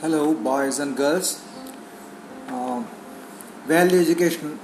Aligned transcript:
Hello, 0.00 0.32
boys 0.34 0.78
and 0.78 0.96
girls. 0.96 1.28
Um, 2.50 2.80
value 3.68 3.98
education 3.98 4.54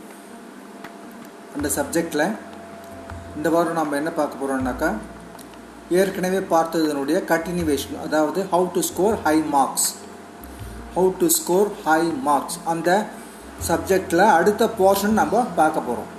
அந்த 1.56 1.68
சப்ஜெக்டில் 1.76 2.24
இந்த 3.36 3.50
வாரம் 3.50 3.72
நம்ம 3.72 3.96
என்ன 3.96 4.12
பார்க்க 4.12 4.40
போகிறோம்னாக்கா 4.40 4.90
ஏற்கனவே 5.90 6.40
பார்த்ததனுடைய 6.50 7.20
கண்டினியூவேஷன் 7.24 8.00
அதாவது 8.04 8.42
how 8.50 8.66
to 8.72 8.80
score 8.80 9.18
high 9.22 9.36
marks 9.50 9.88
how 10.94 11.14
to 11.18 11.28
score 11.38 11.70
high 11.84 12.02
marks 12.22 12.60
அந்த 12.66 12.90
சப்ஜெக்டில் 13.68 14.32
அடுத்த 14.32 14.70
போர்ஷன் 14.78 15.20
நம்ம 15.22 15.44
பார்க்க 15.56 15.88
போகிறோம் 15.88 16.12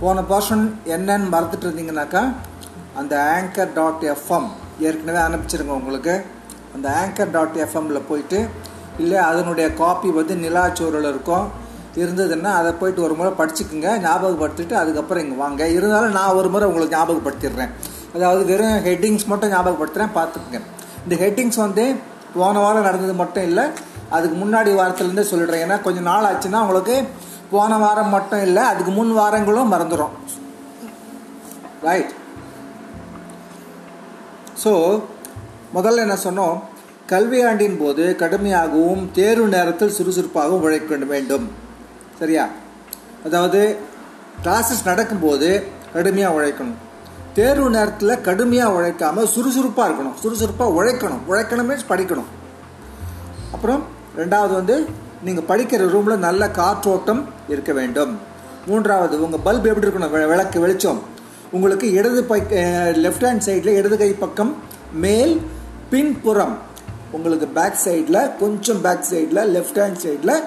போன 0.00 0.22
போர்ஷன் 0.30 0.64
என்னன்னு 0.94 1.26
மறந்துட்டு 1.34 1.66
இருந்தீங்கனாக்கா 1.66 2.22
அந்த 3.00 3.14
ஆங்கர் 3.34 3.72
டாட் 3.78 4.04
எஃப்எம் 4.14 4.48
ஏற்கனவே 4.86 5.20
அனுப்பிச்சிருங்க 5.26 5.74
உங்களுக்கு. 5.80 6.14
அந்த 6.74 6.86
ஆங்கர் 7.00 7.30
டாட் 7.36 7.58
எஃப்எம்மில் 7.64 8.06
போயிட்டு 8.08 8.38
இல்லை 9.02 9.18
அதனுடைய 9.30 9.66
காப்பி 9.80 10.08
வந்து 10.18 10.34
நிலாச்சோரில் 10.46 11.08
இருக்கும். 11.12 11.46
இருந்ததுன்னா 12.02 12.50
அதை 12.60 12.70
போயிட்டு 12.80 13.02
ஒரு 13.06 13.14
முறை 13.18 13.32
படிச்சுக்குங்க 13.40 13.90
ஞாபகப்படுத்திட்டு 14.06 14.74
அதுக்கப்புறம் 14.82 15.24
இங்கே 15.24 15.36
வாங்க. 15.42 15.62
இருந்தாலும் 15.76 16.16
நான் 16.18 16.36
ஒரு 16.40 16.48
முறை 16.54 16.68
உங்களுக்கு 16.68 16.96
ஞாபகப்படுத்திடுறேன். 16.98 17.72
அதாவது 18.14 18.42
வெறும் 18.50 18.78
ஹெட்டிங்ஸ் 18.88 19.26
மட்டும் 19.32 19.52
ஞாபகப்படுத்துகிறேன் 19.54 20.14
பார்த்துக்குங்க. 20.18 20.60
இந்த 21.04 21.16
ஹெட்டிங்ஸ் 21.24 21.60
வந்து 21.64 21.84
போன 22.34 22.58
வாரம் 22.64 22.86
நடந்தது 22.88 23.14
மட்டும் 23.22 23.46
இல்லை 23.50 23.64
அதுக்கு 24.16 24.36
முன்னாடி 24.42 24.70
வாரத்துலேருந்தே 24.80 25.26
சொல்லிடுறேன். 25.32 25.62
ஏன்னா 25.66 25.76
கொஞ்சம் 25.86 26.08
நாள் 26.10 26.28
ஆச்சுன்னா 26.30 26.60
உங்களுக்கு 26.66 26.96
போன 27.50 27.76
வாரம் 27.76 28.08
மட்டும் 28.08 28.42
இல்லை 28.42 28.62
அதுக்கு 28.62 28.92
முன் 28.92 29.18
வாரங்களும் 29.18 29.72
மறந்துடும் 29.72 30.14
ரைட் 31.82 32.12
ஸோ 34.64 35.02
முதல்ல 35.74 36.04
என்ன 36.06 36.16
சொன்னோம்? 36.24 36.56
கல்வியாண்டின் 37.08 37.78
போது 37.78 38.16
கடுமையாகவும் 38.20 39.10
தேர்வு 39.12 39.46
நேரத்தில் 39.48 39.96
சுறுசுறுப்பாகவும் 39.98 40.60
உழைக்க 40.60 40.96
வேண்டும் 40.96 41.50
சரியா? 42.18 42.44
அதாவது 43.24 43.78
கிளாஸஸ் 44.42 44.84
நடக்கும்போது 44.84 45.48
கடுமையாக 45.92 46.36
உழைக்கணும். 46.38 46.78
தேர்வு 47.34 47.70
நேரத்தில் 47.70 48.20
கடுமையாக 48.20 48.74
உழைக்காமல் 48.74 49.26
சுறுசுறுப்பாக 49.26 49.92
இருக்கணும். 49.92 50.16
சுறுசுறுப்பாக 50.22 50.82
உழைக்கணும். 50.82 51.22
உழைக்கணும் 51.28 51.68
மீன்ஸ் 51.70 51.90
படிக்கணும். 51.92 52.30
அப்புறம் 53.52 53.82
ரெண்டாவது 54.16 54.52
வந்து 54.52 54.88
நீங்கள் 55.22 55.44
படிக்கிற 55.48 55.88
ரூமில் 55.88 56.18
நல்ல 56.18 56.50
காற்றோட்டம் 56.50 57.24
இருக்க 57.48 57.72
வேண்டும். 57.72 58.18
மூன்றாவது 58.66 59.22
உங்கள் 59.22 59.40
பல்ப் 59.44 59.64
எப்படி 59.64 59.86
இருக்கணும்? 59.86 60.26
விளக்கு 60.26 60.60
வெளிச்சம். 60.60 61.02
உங்களுக்கு 61.52 61.92
இடது 61.92 62.24
பை 62.24 62.40
லெஃப்ட் 62.40 63.26
ஹேண்ட் 63.26 63.40
சைடில் 63.46 63.76
இடது 63.76 63.96
கை 63.96 64.12
பக்கம் 64.12 64.56
மேல் 64.92 65.40
பின்புறம். 65.90 66.58
உங்களுக்கு 67.10 67.46
பேக் 67.46 67.76
சைடில் 67.84 68.36
கொஞ்சம் 68.38 68.80
பேக் 68.80 69.04
சைடில் 69.10 69.46
லெஃப்ட் 69.54 69.78
ஹேண்ட் 69.78 69.96
சைடில் 70.04 70.42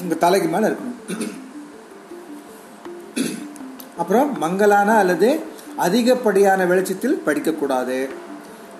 உங்கள் 0.00 0.18
தலைக்கு 0.18 0.48
மேலே 0.48 0.66
இருக்கணும். 0.66 1.32
அப்புறம் 3.96 4.38
மங்கலான 4.38 4.96
அல்லது 4.96 5.40
அதிகப்படியான 5.76 6.64
வெளிச்சத்தில் 6.64 7.22
படிக்கக்கூடாது. 7.26 8.08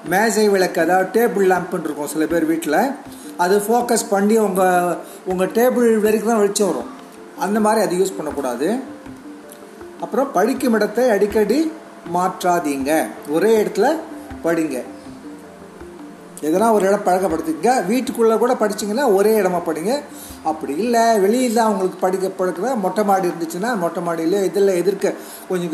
மேசை 0.09 0.49
விளக்கு 0.49 0.81
அதாவது 0.81 1.09
டேபிள் 1.21 1.41
லேம்ப்னு 1.41 1.85
இருக்கும் 1.85 2.07
சில 2.07 2.27
பேர் 2.27 2.45
வீட்டில் 2.45 2.91
அது 3.39 3.59
ஃபோக்கஸ் 3.59 4.09
பண்ணி 4.11 4.37
உங்கள் 4.37 4.97
உங்கள் 5.27 5.51
டேபிள் 5.51 6.01
வரைக்கும் 6.01 6.31
தான் 6.31 6.39
வெளிச்சம் 6.39 6.67
வரும். 6.67 6.91
அந்த 7.39 7.61
மாதிரி 7.61 7.87
அது 7.87 8.05
யூஸ் 8.05 8.17
பண்ணக்கூடாது. 8.17 8.79
அப்புறம் 10.01 10.33
படிக்கும் 10.33 10.73
இடத்தை 10.73 11.11
அடிக்கடி 11.11 11.73
மாற்றாதீங்க. 12.15 13.07
ஒரே 13.29 13.63
இடத்துல 13.63 13.97
படிங்க. 14.45 14.83
எதனா 16.43 16.73
ஒரு 16.73 16.87
இடம் 16.87 17.05
பழக்கப்படுத்திங்க 17.05 17.87
வீட்டுக்குள்ளே 17.87 18.37
கூட 18.37 18.53
படிச்சிங்கன்னா 18.55 19.15
ஒரே 19.15 19.41
இடமா 19.41 19.61
படிங்க. 19.67 20.01
அப்படி 20.45 20.77
இல்லை. 20.77 21.19
வெளியில் 21.19 21.57
அவங்களுக்கு 21.57 21.99
படிக்க 21.99 22.45
பழக்கிற 22.45 22.77
மொட்டை 22.77 23.05
மாடி 23.05 23.29
இருந்துச்சுன்னா 23.29 23.77
மொட்டை 23.77 24.03
மாடியில் 24.03 24.45
இதில் 24.45 24.69
எதிர்க்க 24.69 25.15
கொஞ்சம் 25.49 25.71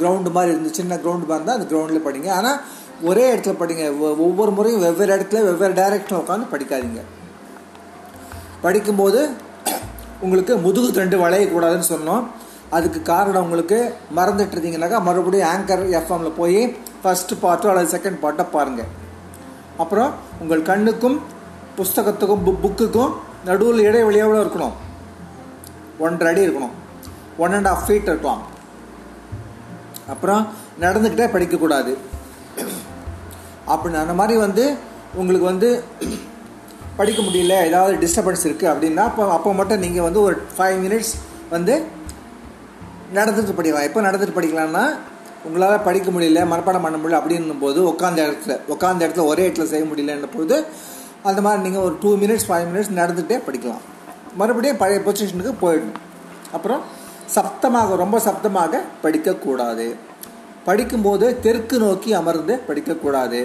கிரவுண்டு 0.00 0.30
மாதிரி 0.30 0.54
இருந்துச்சு 0.54 0.80
சின்ன 0.80 0.94
கிரவுண்டு 0.94 1.28
மாதிரி 1.28 1.34
இருந்தால் 1.34 1.58
அந்த 1.58 1.68
கிரவுண்டில் 1.72 2.06
படிங்க. 2.08 2.30
ஆனால் 2.30 2.60
ஒரே 3.02 3.36
இடத்துல 3.36 3.54
படிங்க. 3.60 3.98
ஒவ்வொரு 3.98 4.50
முறையும் 4.50 4.80
வெவ்வேறு 4.80 5.16
இடத்துல 5.16 5.44
வெவ்வேறு 5.44 5.74
டைரக்ஷன் 5.74 6.20
உட்காந்து 6.22 6.46
படிக்காதீங்க. 6.52 7.00
படிக்கும்போது 8.62 9.30
உங்களுக்கு 10.20 10.56
முதுகு 10.56 10.92
தண்டு 10.92 11.28
வளையக்கூடாதுன்னு 11.28 11.88
சொன்னோம். 11.88 12.24
அதுக்கு 12.70 13.02
காரணம் 13.02 13.42
உங்களுக்கு 13.42 13.94
மறந்துட்டு 14.16 14.56
இருந்தீங்கன்னாக்கா 14.56 15.02
மறுபடியும் 15.02 15.48
ஆங்கர் 15.48 15.84
எஃப்எம்ல 15.98 16.30
போய் 16.36 16.76
ஃபஸ்ட்டு 17.04 17.38
பார்ட்டோ 17.42 17.68
அல்லது 17.68 17.98
செகண்ட் 17.98 18.24
பார்ட்டோ 18.24 18.44
பாருங்கள் 18.50 18.90
அப்புறம் 19.76 20.12
உங்கள் 20.40 20.62
கண்ணுக்கும் 20.62 21.20
புஸ்தகத்துக்கும் 21.76 22.44
புக் 22.46 22.62
புக்குக்கும் 22.62 23.12
நடுவில் 23.44 23.80
இடைவெளி 23.80 24.18
எவ்வளோ 24.18 24.42
இருக்கணும்? 24.42 24.72
ஒன்றரை 25.98 26.34
அடி 26.34 26.46
இருக்கணும். 26.46 26.74
ஒன் 27.38 27.52
அண்ட் 27.52 27.66
ஆஃப் 27.66 27.82
ஃபீட் 27.86 28.08
இருக்கலாம். 28.10 28.42
அப்புறம் 30.08 30.48
நடந்துக்கிட்டே 30.80 31.26
படிக்கக்கூடாது. 31.34 31.94
அப்படி 33.74 33.98
அந்த 34.04 34.14
மாதிரி 34.20 34.34
வந்து 34.46 34.64
உங்களுக்கு 35.20 35.46
வந்து 35.52 35.68
படிக்க 36.98 37.20
முடியல 37.26 37.56
ஏதாவது 37.68 37.94
டிஸ்டர்பன்ஸ் 38.04 38.44
இருக்குது 38.48 38.70
அப்படின்னா 38.72 39.02
அப்போ 39.10 39.24
அப்போ 39.36 39.50
மட்டும் 39.60 39.82
நீங்கள் 39.84 40.06
வந்து 40.06 40.20
ஒரு 40.28 40.36
ஃபைவ் 40.56 40.78
மினிட்ஸ் 40.84 41.12
வந்து 41.54 41.74
நடந்துட்டு 43.18 43.52
படிக்கலாம். 43.58 43.86
எப்போ 43.88 44.00
நடந்துட்டு 44.06 44.36
படிக்கலாம்னா 44.38 44.84
உங்களால் 45.46 45.84
படிக்க 45.86 46.08
முடியல 46.14 46.40
மனப்பாடம் 46.52 46.84
பண்ண 46.86 46.96
முடியல 47.02 47.18
அப்படின்னும் 47.20 47.62
போது 47.64 47.80
உட்காந்த 47.90 48.20
இடத்துல 48.26 48.54
உட்காந்த 48.74 49.06
இடத்துல 49.06 49.26
ஒரே 49.32 49.42
இடத்துல 49.48 49.66
செய்ய 49.72 49.84
முடியலன்ற 49.90 50.28
போது 50.36 50.56
அந்த 51.28 51.40
மாதிரி 51.44 51.62
நீங்கள் 51.66 51.84
ஒரு 51.86 51.94
டூ 52.02 52.10
மினிட்ஸ் 52.22 52.46
ஃபைவ் 52.48 52.66
மினிட்ஸ் 52.70 52.92
நடந்துகிட்டே 53.00 53.38
படிக்கலாம். 53.46 53.84
மறுபடியும் 54.40 54.80
பழைய 54.82 55.00
பொசிஷனுக்கு 55.06 55.54
போயிடணும். 55.64 56.00
அப்புறம் 56.56 56.82
சப்தமாக 57.36 57.96
ரொம்ப 58.02 58.16
சப்தமாக 58.26 58.80
படிக்கக்கூடாது. 59.04 59.86
படிக்கும்போது 60.64 61.40
தெற்கு 61.40 61.78
நோக்கி 61.78 62.12
அமர்ந்து 62.12 62.54
படிக்கக்கூடாது. 62.68 63.40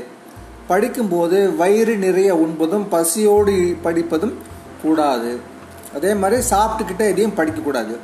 படிக்கும்போது 0.67 1.55
வயிறு 1.55 1.95
நிறைய 1.97 2.35
உண்பதும் 2.35 2.85
பசியோடு 2.89 3.55
படிப்பதும் 3.83 4.33
கூடாது. 4.83 5.31
அதே 5.95 6.13
மாதிரி 6.13 6.41
சாப்பிட்டுக்கிட்டே 6.49 7.05
எதையும் 7.13 7.37
படிக்கக்கூடாது. 7.37 7.95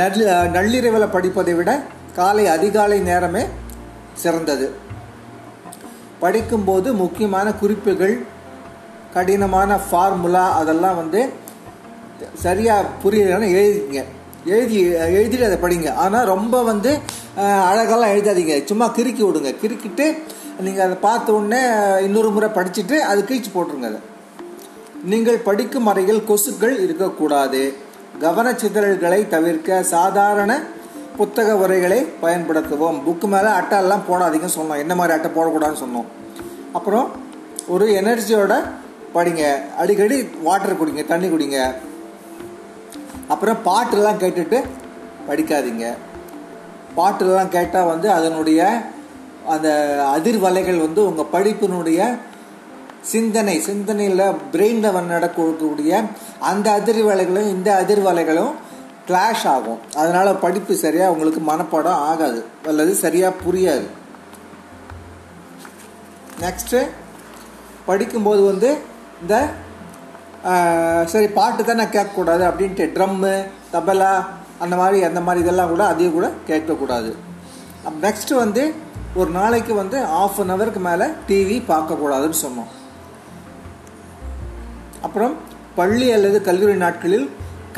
நல் 0.00 0.22
நள்ளிரவில் 0.56 1.14
படிப்பதை 1.16 1.54
விட 1.54 1.70
காலை 2.16 2.46
அதிகாலை 2.46 2.98
நேரமே 3.10 3.42
சிறந்தது. 4.22 4.66
படிக்கும்போது 6.18 6.88
முக்கியமான 7.02 7.52
குறிப்புகள் 7.52 8.14
கடினமான 9.14 9.76
ஃபார்முலா 9.90 10.44
அதெல்லாம் 10.60 10.96
வந்து 10.96 11.20
சரியாக 12.44 12.92
புரியலன்னு 13.02 13.48
எழுதிங்க 13.58 14.02
எழுதி 14.54 14.78
எழுதிட்டு 15.18 15.46
அதை 15.48 15.58
படிங்க. 15.62 15.90
ஆனால் 16.04 16.28
ரொம்ப 16.32 16.56
வந்து 16.70 16.90
அழகெல்லாம் 17.70 18.12
எழுதாதீங்க. 18.14 18.56
சும்மா 18.70 18.86
கிறுக்கி 18.98 19.22
விடுங்க. 19.26 19.50
கிறுக்கிட்டு 19.62 20.06
நீங்கள் 20.66 20.84
அதை 20.84 20.96
பார்த்த 21.06 21.34
உடனே 21.38 21.62
இன்னொரு 22.06 22.28
முறை 22.36 22.48
படிச்சுட்டு 22.58 22.98
அது 23.10 23.20
கீழ்ச்சி 23.30 23.50
போட்டுருங்க 23.54 23.88
அதை. 23.90 24.00
நீங்கள் 25.12 25.44
படிக்கும் 25.48 25.88
அறையில் 25.90 26.22
கொசுக்கள் 26.28 26.76
இருக்கக்கூடாது. 26.84 27.62
கவனச்சிதறல்களை 28.24 29.20
தவிர்க்க 29.34 29.82
சாதாரண 29.94 30.52
புத்தக 31.18 31.50
உரைகளை 31.64 31.98
பயன்படுத்துவோம். 32.22 32.96
புக்கு 33.06 33.26
மேலே 33.34 33.50
அட்டை 33.58 33.76
எல்லாம் 33.82 34.06
போடாதீங்கன்னு 34.08 34.58
சொன்னோம். 34.58 34.80
என்ன 34.84 34.94
மாதிரி 35.00 35.14
அட்டை 35.16 35.30
போடக்கூடாதுன்னு 35.36 35.82
சொன்னோம். 35.84 36.08
அப்புறம் 36.78 37.06
ஒரு 37.74 37.86
எனர்ஜியோட 38.00 38.54
படிங்க. 39.16 39.44
அடிக்கடி 39.82 40.18
வாட்டர் 40.46 40.78
குடிங்க 40.80 41.04
தண்ணி 41.12 41.28
குடிங்க. 41.34 41.60
அப்புறம் 43.28 43.56
பாட்டெல்லாம் 43.64 44.20
கேட்டுட்டு 44.22 44.64
படிக்காதீங்க. 45.28 45.94
பாட்டெல்லாம் 46.96 47.48
கேட்டால் 47.48 47.86
வந்து 47.86 48.10
அதனுடைய 48.10 48.80
அந்த 49.46 49.68
அதிர்வலைகள் 50.16 50.78
வந்து 50.78 51.06
உங்கள் 51.06 51.32
படிப்பினுடைய 51.32 52.18
சிந்தனை 53.00 53.60
சிந்தனையில் 53.60 54.32
பிரெயினில் 54.52 55.04
நடக்கக்கூடிய 55.04 56.02
அந்த 56.40 56.80
அதிர்வலைகளும் 56.80 57.48
இந்த 57.48 57.84
அதிர்வலைகளும் 57.86 58.52
கிளாஷ் 59.08 59.44
ஆகும். 59.44 59.78
அதனால் 59.94 60.38
படிப்பு 60.38 60.74
சரியாக 60.74 61.12
உங்களுக்கு 61.12 61.40
மனப்பாடம் 61.52 62.00
ஆகாது. 62.10 62.44
அல்லது 62.64 62.94
சரியாக 62.94 63.34
புரியாது. 63.46 63.86
நெக்ஸ்ட்டு 66.40 66.88
படிக்கும்போது 67.86 68.42
வந்து 68.42 68.76
இந்த 69.20 69.48
சரி 71.12 71.28
பாட்டு 71.38 71.62
தானே 71.64 71.84
கேட்கக்கூடாது 71.94 72.42
அப்படின்ட்டு 72.48 72.84
ட்ரம்மு 72.96 73.32
தபலா 73.72 74.10
அந்த 74.64 74.74
மாதிரி 74.80 74.98
அந்த 75.08 75.20
மாதிரி 75.26 75.44
இதெல்லாம் 75.44 75.72
கூட 75.72 75.84
அதையும் 75.92 76.16
கூட 76.18 76.28
கேட்கக்கூடாது. 76.50 77.10
நெக்ஸ்ட்டு 78.04 78.34
வந்து 78.42 78.62
ஒரு 79.20 79.30
நாளைக்கு 79.30 79.74
வந்து 79.74 79.98
ஆஃப் 80.20 80.38
அன் 80.42 80.52
ஹவருக்கு 80.52 80.80
மேலே 80.88 81.06
டிவி 81.28 81.58
பார்க்கக்கூடாதுன்னு 81.72 82.38
சொன்னோம். 82.44 82.70
அப்புறம் 85.06 85.34
பள்ளி 85.80 86.06
அல்லது 86.16 86.38
கல்லூரி 86.48 86.76
நாட்களில் 86.84 87.26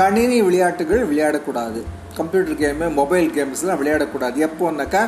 கணினி 0.00 0.38
விளையாட்டுகள் 0.43 1.03
விளையாடக்கூடாது. 1.11 1.81
கம்ப்யூட்டர் 2.17 2.61
கேமு 2.62 2.87
மொபைல் 3.00 3.29
கேம்ஸ்லாம் 3.37 3.81
விளையாடக்கூடாது. 3.82 4.37
எப்போன்னாக்கா 4.49 5.03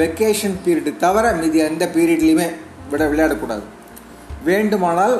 வெக்கேஷன் 0.00 0.58
பீரியடு 0.64 0.92
தவிர 1.06 1.32
மீதி 1.40 1.58
எந்த 1.70 1.84
பீரியட்லேயுமே 1.94 2.48
விட 2.90 3.04
விளையாடக்கூடாது. 3.12 3.64
வேண்டுமானால் 4.44 5.16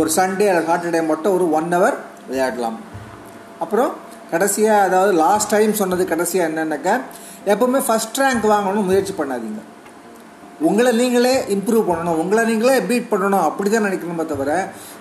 ஒரு 0.00 0.10
சண்டே 0.16 0.46
அல்லது 0.50 0.68
சாட்டர்டே 0.70 1.02
மட்டும் 1.10 1.34
ஒரு 1.36 1.44
ஒன் 1.58 1.70
ஹவர் 1.74 1.96
விளையாடலாம். 2.28 2.78
அப்புறம் 3.64 3.92
கடைசியாக 4.32 4.86
அதாவது 4.86 5.12
லாஸ்ட் 5.24 5.52
டைம் 5.54 5.72
சொன்னது 5.80 6.04
கடைசியாக 6.12 6.48
என்னென்னாக்கா 6.50 6.94
எப்போவுமே 7.52 7.80
ஃபஸ்ட் 7.86 8.20
ரேங்க் 8.22 8.44
வாங்கணும்னு 8.52 8.88
முயற்சி 8.88 9.14
பண்ணாதீங்க. 9.20 9.60
உங்களை 10.68 10.90
நீங்களே 11.00 11.34
இம்ப்ரூவ் 11.54 11.88
பண்ணணும் 11.90 12.18
உங்களை 12.22 12.42
நீங்களே 12.50 12.76
பீட் 12.88 13.10
பண்ணணும் 13.12 13.46
அப்படி 13.48 13.68
தான் 13.70 13.86
நினைக்கணுமே 13.88 14.24
தவிர 14.32 14.50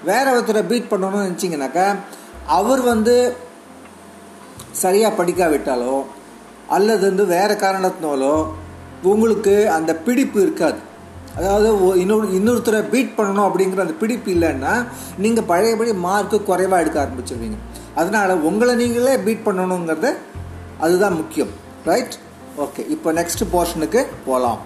வேற 0.10 0.26
ஒருத்தரை 0.36 0.62
பீட் 0.72 0.92
பண்ணணும்னு 0.92 1.28
நினச்சிங்கனாக்கா 1.28 1.88
அவர் 2.60 2.82
வந்து 2.92 3.16
சரியாக 4.84 5.18
படிக்காவிட்டாலோ 5.20 5.96
அல்லது 6.78 7.04
வந்து 7.10 7.26
வேறு 7.36 7.56
காரணத்தினாலோ 7.66 8.34
உங்களுக்கு 9.12 9.56
அந்த 9.76 9.92
பிடிப்பு 10.06 10.40
இருக்காது. 10.46 10.80
அதாவது 11.38 11.70
இன்னொரு 12.02 12.28
இன்னொருத்தரை 12.38 12.82
பீட் 12.94 13.14
பண்ணணும் 13.18 13.48
அப்படிங்கிற 13.48 13.86
அந்த 13.86 13.96
பிடிப்பு 14.02 14.30
இல்லைன்னா 14.36 14.74
நீங்கள் 15.24 15.48
பழையபடி 15.52 15.94
மார்க்கு 16.08 16.40
குறைவாக 16.50 16.82
எடுக்க 16.84 16.98
ஆரம்பிச்சிருவீங்க. 17.06 17.60
அதனால் 18.00 18.44
உங்களை 18.50 18.76
நீங்களே 18.82 19.16
பீட் 19.28 19.48
பண்ணணுங்கிறது 19.48 20.12
அதுதான் 20.86 21.18
முக்கியம். 21.22 21.54
ரைட் 21.90 22.18
ஓகே 22.66 22.84
இப்போ 22.96 23.10
நெக்ஸ்ட் 23.20 23.44
போர்ஷனுக்கு 23.54 24.04
போகலாம் 24.28 24.62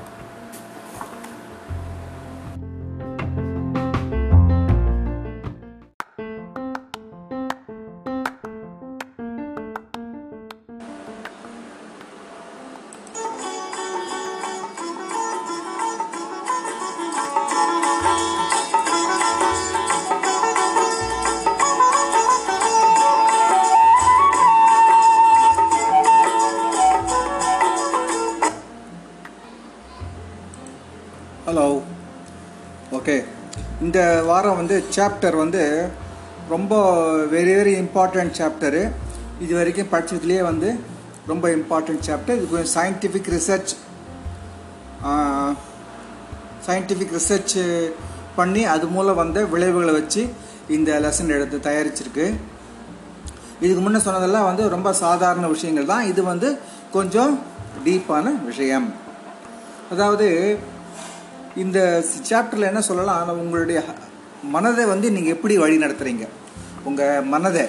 இந்த 33.95 34.24
வாரம் 34.27 34.57
வந்து 34.59 34.77
சாப்டர் 34.95 35.36
வந்து 35.42 35.62
ரொம்ப 36.53 36.74
வெரி 37.33 37.53
வெரி 37.57 37.74
இம்பார்ட்டண்ட் 37.81 38.33
சாப்டரு 38.39 38.81
இது 39.44 39.53
வரைக்கும் 39.57 39.92
படிச்சதுலேயே 39.94 40.42
வந்து 40.47 40.69
ரொம்ப 41.31 41.45
இம்பார்ட்டண்ட் 41.57 42.03
சாப்டர் 42.07 42.36
இது 42.39 42.50
கொஞ்சம் 42.53 42.74
சயின்டிஃபிக் 42.74 43.30
ரிசர்ச் 43.36 43.71
சயின்டிஃபிக் 46.68 47.15
ரிசர்ச் 47.19 47.56
பண்ணி 48.39 48.63
அது 48.74 48.92
மூலம் 48.95 49.19
வந்த 49.21 49.45
விளைவுகளை 49.53 49.95
வச்சு 50.00 50.24
இந்த 50.77 51.00
லெசன் 51.07 51.33
எடுத்து 51.38 51.63
தயாரிச்சிருக்கு. 51.69 52.27
இதுக்கு 53.63 53.81
முன்னே 53.88 54.06
சொன்னதெல்லாம் 54.09 54.50
வந்து 54.51 54.65
ரொம்ப 54.77 54.94
சாதாரண 55.06 55.48
விஷயங்கள் 55.56 55.91
தான். 55.95 56.07
இது 56.13 56.24
வந்து 56.31 56.51
கொஞ்சம் 56.98 57.33
டீப்பான 57.88 58.38
விஷயம். 58.51 58.89
அதாவது 59.95 60.30
இந்த 61.63 61.79
சாப்டரில் 62.29 62.69
என்ன 62.71 62.81
சொல்லலாம்? 62.89 63.19
ஆனால் 63.21 63.41
உங்களுடைய 63.43 63.79
மனதை 64.55 64.85
வந்து 64.93 65.07
நீங்கள் 65.15 65.35
எப்படி 65.35 65.55
வழி 65.63 65.77
நடத்துகிறீங்க 65.83 66.25
உங்கள் 66.89 67.27
மனதை 67.33 67.65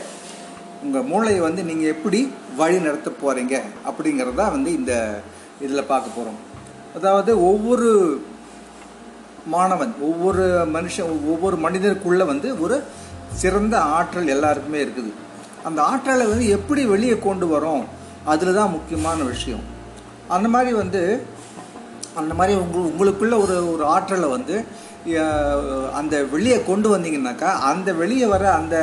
உங்கள் 0.84 1.06
மூளையை 1.10 1.40
வந்து 1.46 1.62
நீங்கள் 1.68 1.92
எப்படி 1.94 2.20
வழி 2.60 2.78
நடத்த 2.86 3.10
போகிறீங்க 3.22 3.54
அப்படிங்கிறது 3.88 4.38
தான் 4.40 4.54
வந்து 4.56 4.70
இந்த 4.78 4.92
இதில் 5.64 5.90
பார்க்க 5.92 6.16
போகிறோம் 6.16 6.40
அதாவது 6.96 7.30
ஒவ்வொரு 7.50 7.90
மாணவன் 9.54 9.94
ஒவ்வொரு 10.08 10.44
மனுஷன் 10.76 11.10
ஒவ்வொரு 11.32 11.56
மனிதருக்குள்ளே 11.64 12.24
வந்து 12.32 12.48
ஒரு 12.64 12.76
சிறந்த 13.42 13.76
ஆற்றல் 13.96 14.32
எல்லாருக்குமே 14.34 14.80
இருக்குது. 14.84 15.10
அந்த 15.68 15.80
ஆற்றலை 15.92 16.26
வந்து 16.32 16.46
எப்படி 16.56 16.82
வெளியே 16.94 17.16
கொண்டு 17.18 17.46
வரோம்? 17.54 17.84
அதில் 18.32 18.58
தான் 18.58 18.74
முக்கியமான 18.76 19.18
விஷயம். 19.32 19.64
அந்த 20.34 20.46
மாதிரி 20.54 20.74
வந்து 20.82 21.02
அந்த 22.20 22.32
மாதிரி 22.38 22.52
உங்க 22.62 22.78
உங்களுக்குள்ள 22.90 23.34
ஒரு 23.44 23.56
ஒரு 23.72 23.84
ஆற்றலை 23.94 24.28
வந்து 24.36 24.56
அந்த 25.98 26.14
வெளியே 26.34 26.58
கொண்டு 26.68 26.88
வந்தீங்கன்னாக்கா 26.94 27.50
அந்த 27.70 27.88
வெளியே 28.02 28.26
வர 28.34 28.44
அந்த 28.60 28.76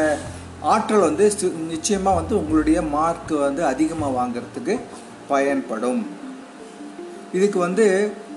ஆற்றல் 0.73 1.07
வந்து 1.07 1.25
நிச்சயமாக 1.71 2.19
வந்து 2.19 2.33
உங்களுடைய 2.41 2.79
மார்க் 2.95 3.33
வந்து 3.47 3.63
அதிகமாக 3.71 4.17
வாங்குறதுக்கு 4.19 4.75
பயன்படும். 5.31 6.01
இதுக்கு 7.37 7.59
வந்து 7.67 7.85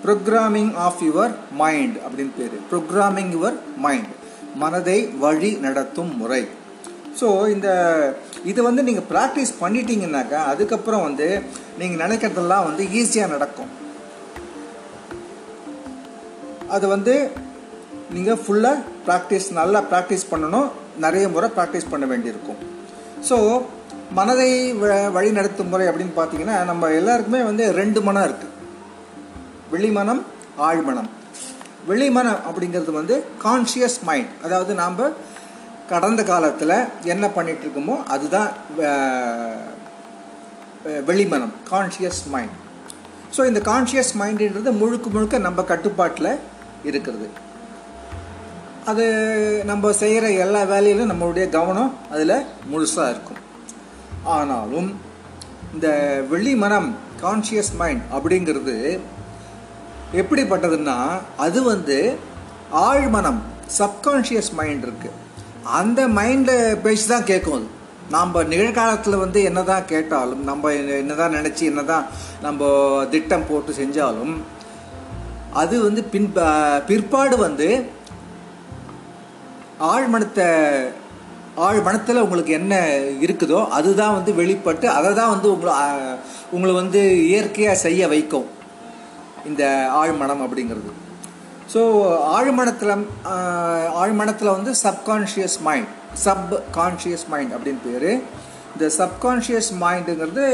ப்ரோக்ராமிங் 0.05 0.73
ஆஃப் 0.87 1.03
யுவர் 1.09 1.33
மைண்ட் 1.63 1.97
அப்படின்னு 2.05 2.35
பேர். 2.39 2.57
ப்ரோக்ராமிங் 2.71 3.33
யுவர் 3.37 3.57
மைண்ட் 3.87 4.11
மனதை 4.63 4.99
வழி 5.25 5.51
நடத்தும் 5.67 6.13
முறை. 6.21 6.43
ஸோ 7.21 7.29
இந்த 7.55 7.69
இது 8.51 8.61
வந்து 8.69 8.83
நீங்கள் 8.89 9.09
ப்ராக்டிஸ் 9.13 9.53
பண்ணிட்டீங்கன்னாக்கா 9.63 10.41
அதுக்கப்புறம் 10.53 11.05
வந்து 11.09 11.29
நீங்கள் 11.81 12.03
நினைக்கிறதெல்லாம் 12.05 12.67
வந்து 12.69 12.85
ஈஸியாக 13.01 13.35
நடக்கும். 13.35 13.73
அது 16.69 16.89
வந்து 16.89 17.15
நீங்கள் 18.11 18.41
ஃபுல்லாக 18.43 18.77
ப்ராக்டிஸ் 19.07 19.49
நல்லா 19.53 19.81
ப்ராக்டிஸ் 19.91 20.31
பண்ணணும். 20.31 20.69
நிறைய 20.99 21.29
முறை 21.29 21.49
ப்ராக்டிஸ் 21.57 21.91
பண்ண 21.91 22.07
வேண்டியிருக்கும். 22.07 22.61
ஸோ 23.29 23.37
மனதை 24.13 24.51
வ- 24.73 25.11
வழி 25.13 25.31
நடத்தும் 25.33 25.69
முறை 25.69 25.87
அப்படின்னு 25.89 26.15
பார்த்தீங்கன்னா 26.17 26.65
நம்ம 26.65 26.91
எல்லாருக்குமே 26.91 27.43
வந்து 27.43 27.73
ரெண்டு 27.73 28.03
மனம் 28.03 28.27
இருக்குது 28.29 28.53
வெளிமனம் 29.73 30.23
ஆழ்மனம். 30.69 31.09
வெளிமனம் 31.89 32.41
அப்படிங்கிறது 32.49 32.93
வந்து 32.93 33.17
கான்ஷியஸ் 33.43 33.99
மைண்ட் 34.05 34.31
அதாவது 34.45 34.75
நாம் 34.75 34.97
கடந்த 35.89 36.23
காலத்தில் 36.25 36.77
என்ன 37.05 37.27
பண்ணிகிட்டு 37.27 37.65
இருக்கோமோ 37.67 37.97
அதுதான் 38.07 38.49
வெளிமனம் 41.07 41.53
கான்ஷியஸ் 41.71 42.23
மைண்ட் 42.31 42.55
ஸோ 43.37 43.47
இந்த 43.47 43.61
கான்ஷியஸ் 43.61 44.13
மைண்டுன்றது 44.21 44.73
முழுக்க 44.73 45.11
முழுக்க 45.11 45.39
நம்ம 45.39 45.63
கட்டுப்பாட்டில் 45.63 46.31
இருக்கிறது. 46.91 47.27
அது 48.91 49.05
நம்ம 49.71 49.93
செய்கிற 50.03 50.27
எல்லா 50.45 50.63
வேலையிலும் 50.73 51.11
நம்மளுடைய 51.13 51.47
கவனம் 51.49 51.93
அதில் 52.11 52.37
முழுசாக 52.73 53.13
இருக்கும். 53.15 53.43
ஆனாலும் 54.37 54.89
இந்த 55.75 55.89
வெள்ளி 56.31 56.55
மனம் 56.65 56.89
கான்ஷியஸ் 57.23 57.73
மைண்ட் 57.81 58.03
அப்படிங்கிறது 58.17 58.77
எப்படிப்பட்டதுன்னா 60.21 60.99
அது 61.37 61.61
வந்து 61.73 61.97
ஆழ்மனம் 62.87 63.41
சப்கான்ஷியஸ் 63.79 64.53
மைண்ட் 64.59 64.85
இருக்குது 64.87 65.17
அந்த 65.79 66.01
மைண்டை 66.19 66.57
பேசி 66.85 67.07
தான் 67.09 67.29
கேட்கும் 67.31 67.57
அது. 67.59 67.69
நாம் 68.15 68.35
நிகழ்காலத்தில் 68.53 69.23
வந்து 69.23 69.39
என்னதான் 69.49 69.89
கேட்டாலும் 69.93 70.43
நம்ம 70.45 70.73
என்னதான் 71.01 71.37
நினச்சி 71.39 71.65
என்னதான் 71.71 72.05
நம்ம 72.45 72.69
திட்டம் 73.15 73.47
போட்டு 73.49 73.73
செஞ்சாலும் 73.81 74.35
அது 75.63 75.75
வந்து 75.87 76.03
பின் 76.13 76.31
பிற்பாடு 76.89 77.37
வந்து 77.47 77.69
ஆழ்மனத்தை 79.95 80.47
ஆழ்மனத்தில் 81.67 82.23
உங்களுக்கு 82.25 82.53
என்ன 82.61 82.75
இருக்குதோ 83.25 83.61
அதுதான் 83.77 84.17
வந்து 84.17 84.33
வெளிப்பட்டு 84.41 84.87
அதை 84.97 85.11
தான் 85.19 85.33
வந்து 85.35 85.49
உங்களை 85.55 85.75
உங்களை 86.57 86.73
வந்து 86.81 87.01
இயற்கையாக 87.29 87.83
செய்ய 87.87 88.09
வைக்கும். 88.15 88.49
இந்த 89.51 89.63
ஆழ்மனம் 90.01 90.43
அப்படிங்கிறது. 90.47 90.91
ஸோ 91.73 91.81
ஆழ்மனத்தில் 92.37 92.93
ஆழ்மனத்தில் 94.03 94.55
வந்து 94.57 94.73
subconscious 94.85 95.57
mind 95.69 95.93
sub 96.25 96.53
conscious 96.79 97.27
mind 97.35 97.55
அப்படின்னு 97.57 97.83
பேர். 97.87 98.11
இந்த 98.75 98.87
சப்கான்ஷியஸ் 99.01 99.71
மைண்டுங்கிறது 99.85 100.47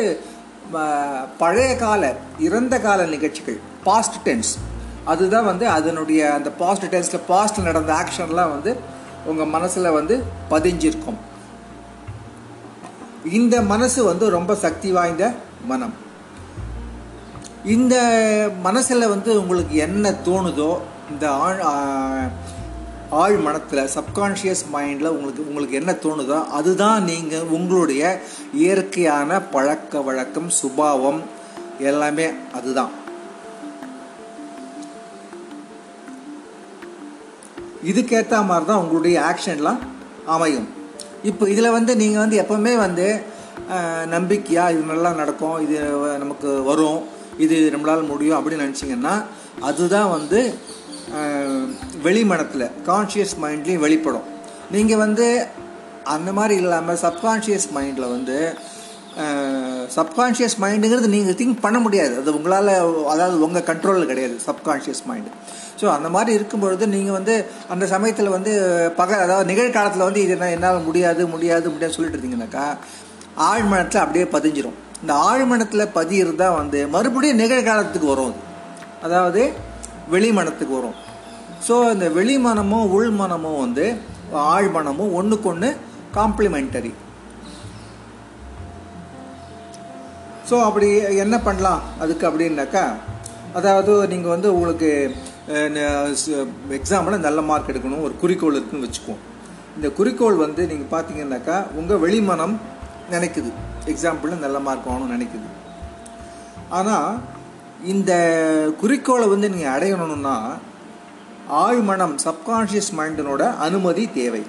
பழைய 1.42 1.70
கால 1.84 2.02
இறந்த 2.48 2.74
கால 2.86 3.00
நிகழ்ச்சிகள் 3.14 3.58
பாஸ்ட் 3.88 4.18
டென்ஸ் 4.26 4.52
அதுதான் 5.04 5.44
வந்து 5.44 5.68
அதனுடைய 5.68 6.32
அந்த 6.32 6.50
பாஸ்ட் 6.50 6.84
டென்ஸில் 6.84 7.26
பாஸ்ட்டில் 7.28 7.62
நடந்த 7.62 7.92
ஆக்ஷன்லாம் 7.92 8.50
வந்து 8.50 8.76
உங்கள் 9.24 9.46
மனசில் 9.46 9.90
வந்து 9.90 10.22
பதிஞ்சிருக்கும். 10.50 11.18
இந்த 13.32 13.62
மனசு 13.62 14.04
வந்து 14.04 14.30
ரொம்ப 14.30 14.54
சக்தி 14.54 14.92
வாய்ந்த 14.92 15.32
மனம். 15.66 15.94
இந்த 17.64 17.96
மனசில் 18.62 19.08
வந்து 19.08 19.40
உங்களுக்கு 19.40 19.76
என்ன 19.76 20.10
தோணுதோ 20.10 20.78
இந்த 21.10 21.30
ஆழ் 21.30 21.60
ஆழ் 23.10 23.36
மனத்தில் 23.36 23.88
சப்கான்ஷியஸ் 23.94 24.64
மைண்டில் 24.74 25.08
உங்களுக்கு 25.08 25.48
உங்களுக்கு 25.48 25.74
என்ன 25.74 25.92
தோணுதோ 25.92 26.46
அதுதான் 26.46 27.02
நீங்கள் 27.02 27.40
உங்களுடைய 27.40 28.20
இயற்கையான 28.52 29.40
பழக்க 29.42 30.00
வழக்கம் 30.00 30.50
சுபாவம் 30.50 31.22
எல்லாமே 31.78 32.26
அதுதான். 32.54 33.00
இதுக்கேற்ற 37.90 38.40
மாதிரி 38.50 38.66
தான் 38.70 38.82
உங்களுடைய 38.82 39.16
ஆக்ஷன்லாம் 39.30 39.80
அமையும். 40.34 40.68
இப்போ 41.30 41.44
இதில் 41.52 41.74
வந்து 41.76 41.92
நீங்கள் 42.02 42.22
வந்து 42.24 42.36
எப்போவுமே 42.42 42.74
வந்து 42.86 43.06
நம்பிக்கையாக 44.14 44.72
இது 44.74 44.82
நல்லா 44.92 45.10
நடக்கும் 45.22 45.58
இது 45.64 45.76
நமக்கு 46.22 46.50
வரும் 46.70 47.00
இது 47.44 47.56
நம்மளால் 47.74 48.10
முடியும் 48.12 48.38
அப்படின்னு 48.38 48.66
நினச்சிங்கன்னா 48.66 49.14
அதுதான் 49.68 50.12
வந்து 50.16 50.40
வெளிமனத்தில் 52.06 52.66
கான்ஷியஸ் 52.88 53.34
மைண்ட்லேயும் 53.42 53.84
வெளிப்படும். 53.86 54.26
நீங்கள் 54.74 55.02
வந்து 55.04 55.26
அந்த 56.14 56.30
மாதிரி 56.38 56.54
இல்லாமல் 56.62 57.00
சப்கான்ஷியஸ் 57.04 57.68
மைண்டில் 57.76 58.12
வந்து 58.16 58.38
சப்கான்ஷியஸ் 59.96 60.56
மைண்டுங்கிறது 60.62 61.08
நீங்கள் 61.14 61.36
திங்க் 61.40 61.62
பண்ண 61.64 61.78
முடியாது. 61.84 62.14
அது 62.20 62.30
உங்களால் 62.38 62.70
அதாவது 63.12 63.36
உங்கள் 63.46 63.66
கண்ட்ரோலில் 63.70 64.10
கிடையாது. 64.12 64.36
சப்கான்ஷியஸ் 64.48 65.02
மைண்டு 65.10 65.32
ஸோ 65.80 65.86
அந்த 65.96 66.08
மாதிரி 66.14 66.32
இருக்கும்பொழுது 66.38 66.84
நீங்கள் 66.94 67.16
வந்து 67.18 67.34
அந்த 67.72 67.84
சமயத்தில் 67.92 68.34
வந்து 68.36 68.52
பகல் 69.00 69.24
அதாவது 69.26 69.46
நிகழ்காலத்தில் 69.52 70.06
வந்து 70.08 70.22
இது 70.24 70.34
என்ன 70.36 70.50
என்னால் 70.56 70.80
முடியாது 70.88 71.22
முடியாது 71.34 71.66
முடியாது 71.74 71.96
சொல்லிட்டு 71.96 72.18
இருந்தீங்கன்னாக்கா 72.18 72.66
ஆழ்மனத்தில் 73.50 74.02
அப்படியே 74.04 74.26
பதிஞ்சிரும். 74.36 74.78
இந்த 75.02 75.12
ஆழ்மனத்தில் 75.28 75.84
பதியிறது 75.98 76.38
தான் 76.44 76.56
வந்து 76.60 76.80
மறுபடியும் 76.94 77.40
நிகழ்காலத்துக்கு 77.42 78.08
வரும் 78.12 78.28
அது. 78.30 78.40
அதாவது 79.06 79.42
வெளிமனத்துக்கு 80.14 80.74
வரும். 80.78 80.96
ஸோ 81.66 81.74
இந்த 81.94 82.06
வெளிமனமும் 82.18 82.86
உள்மனமும் 82.96 83.60
வந்து 83.64 83.86
ஆழ்மனமும் 84.54 85.14
ஒன்றுக்கு 85.20 85.48
ஒன்று 85.52 85.70
காம்ப்ளிமெண்டரி 86.18 86.92
ஸோ 90.48 90.56
அப்படி 90.68 90.88
என்ன 91.24 91.36
பண்ணலாம்? 91.46 91.82
அதுக்கு 92.02 92.24
அப்படின்னாக்கா 92.28 92.84
அதாவது 93.58 93.92
நீங்கள் 94.12 94.32
வந்து 94.34 94.48
உங்களுக்கு 94.56 94.90
எக்ஸாமில் 96.78 97.24
நல்ல 97.26 97.40
மார்க் 97.48 97.70
எடுக்கணும் 97.72 98.04
ஒரு 98.06 98.14
குறிக்கோள் 98.22 98.56
இருக்குன்னு 98.58 98.86
வச்சுக்குவோம். 98.86 99.22
இந்த 99.76 99.88
குறிக்கோள் 99.98 100.42
வந்து 100.44 100.62
நீங்கள் 100.70 100.92
பார்த்தீங்கன்னாக்கா 100.94 101.56
உங்கள் 101.80 102.02
வெளிமனம் 102.04 102.54
நினைக்குது. 103.14 103.50
எக்ஸாம்பிளில் 103.92 104.44
நல்ல 104.44 104.58
மார்க் 104.66 104.88
ஆகணும்னு 104.90 105.14
நினைக்குது. 105.16 105.48
ஆனால் 106.78 107.12
இந்த 107.92 108.12
குறிக்கோளை 108.80 109.26
வந்து 109.34 109.48
நீங்கள் 109.54 109.74
அடையணும்னா 109.76 110.36
ஆழ்மனம் 111.62 112.16
சப்கான்ஷியஸ் 112.26 112.90
மைண்டினோட 112.98 113.42
அனுமதி 113.66 114.04
தேவை. 114.18 114.42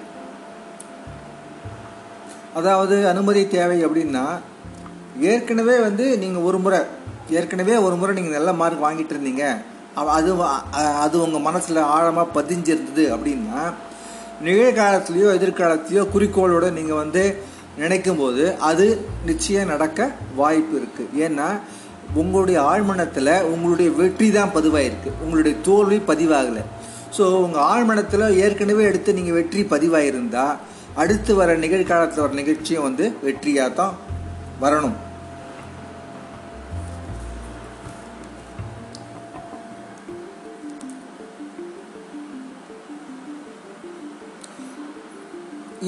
அதாவது 2.59 2.95
அனுமதி 3.11 3.43
தேவை 3.57 3.77
அப்படின்னா 3.85 4.25
ஏற்கனவே 5.21 5.79
வந்து 5.79 6.17
நீங்கள் 6.17 6.41
ஒரு 6.41 6.57
முறை 6.57 6.79
ஏற்கனவே 7.29 7.75
ஒரு 7.77 7.95
முறை 7.95 8.15
நீங்கள் 8.15 8.37
நல்ல 8.37 8.53
மார்க் 8.53 8.85
வாங்கிட்டு 8.85 9.13
இருந்தீங்க. 9.15 9.45
அது 9.95 10.31
அது 11.05 11.21
உங்கள் 11.21 11.41
மனசில் 11.41 11.79
ஆழமாக 11.95 12.33
பதிஞ்சிருந்தது 12.37 13.03
அப்படின்னா 13.15 13.61
நிகழ்காலத்துலேயோ 14.43 15.29
எதிர்காலத்துலேயோ 15.37 16.03
குறிக்கோளோட 16.13 16.71
நீங்கள் 16.71 16.95
வந்து 16.95 17.23
நினைக்கும் 17.77 18.17
போது 18.17 18.57
அது 18.59 18.85
நிச்சயம் 19.25 19.67
நடக்க 19.67 20.09
வாய்ப்பு 20.35 20.73
இருக்குது 20.79 21.19
ஏன்னா 21.25 21.47
உங்களுடைய 22.13 22.61
ஆழ்மனத்தில் 22.61 23.35
உங்களுடைய 23.51 23.91
வெற்றி 23.91 24.31
தான் 24.31 24.51
பதிவாயிருக்கு. 24.55 25.11
உங்களுடைய 25.23 25.57
தோல்வி 25.61 25.97
பதிவாகலை. 25.97 26.63
ஸோ 27.17 27.23
உங்கள் 27.45 27.63
ஆழ்மனத்தில் 27.63 28.25
ஏற்கனவே 28.43 28.83
எடுத்து 28.83 29.13
நீங்கள் 29.13 29.33
வெற்றி 29.33 29.63
பதிவாயிருந்தால் 29.63 30.57
அடுத்து 30.95 31.35
வர 31.35 31.55
நிகழ்காலத்தில் 31.55 32.23
வர 32.23 32.33
நிகழ்ச்சியும் 32.33 32.83
வந்து 32.83 33.05
வெற்றியாக 33.23 33.73
தான் 33.73 33.93
வரணும். 34.63 34.97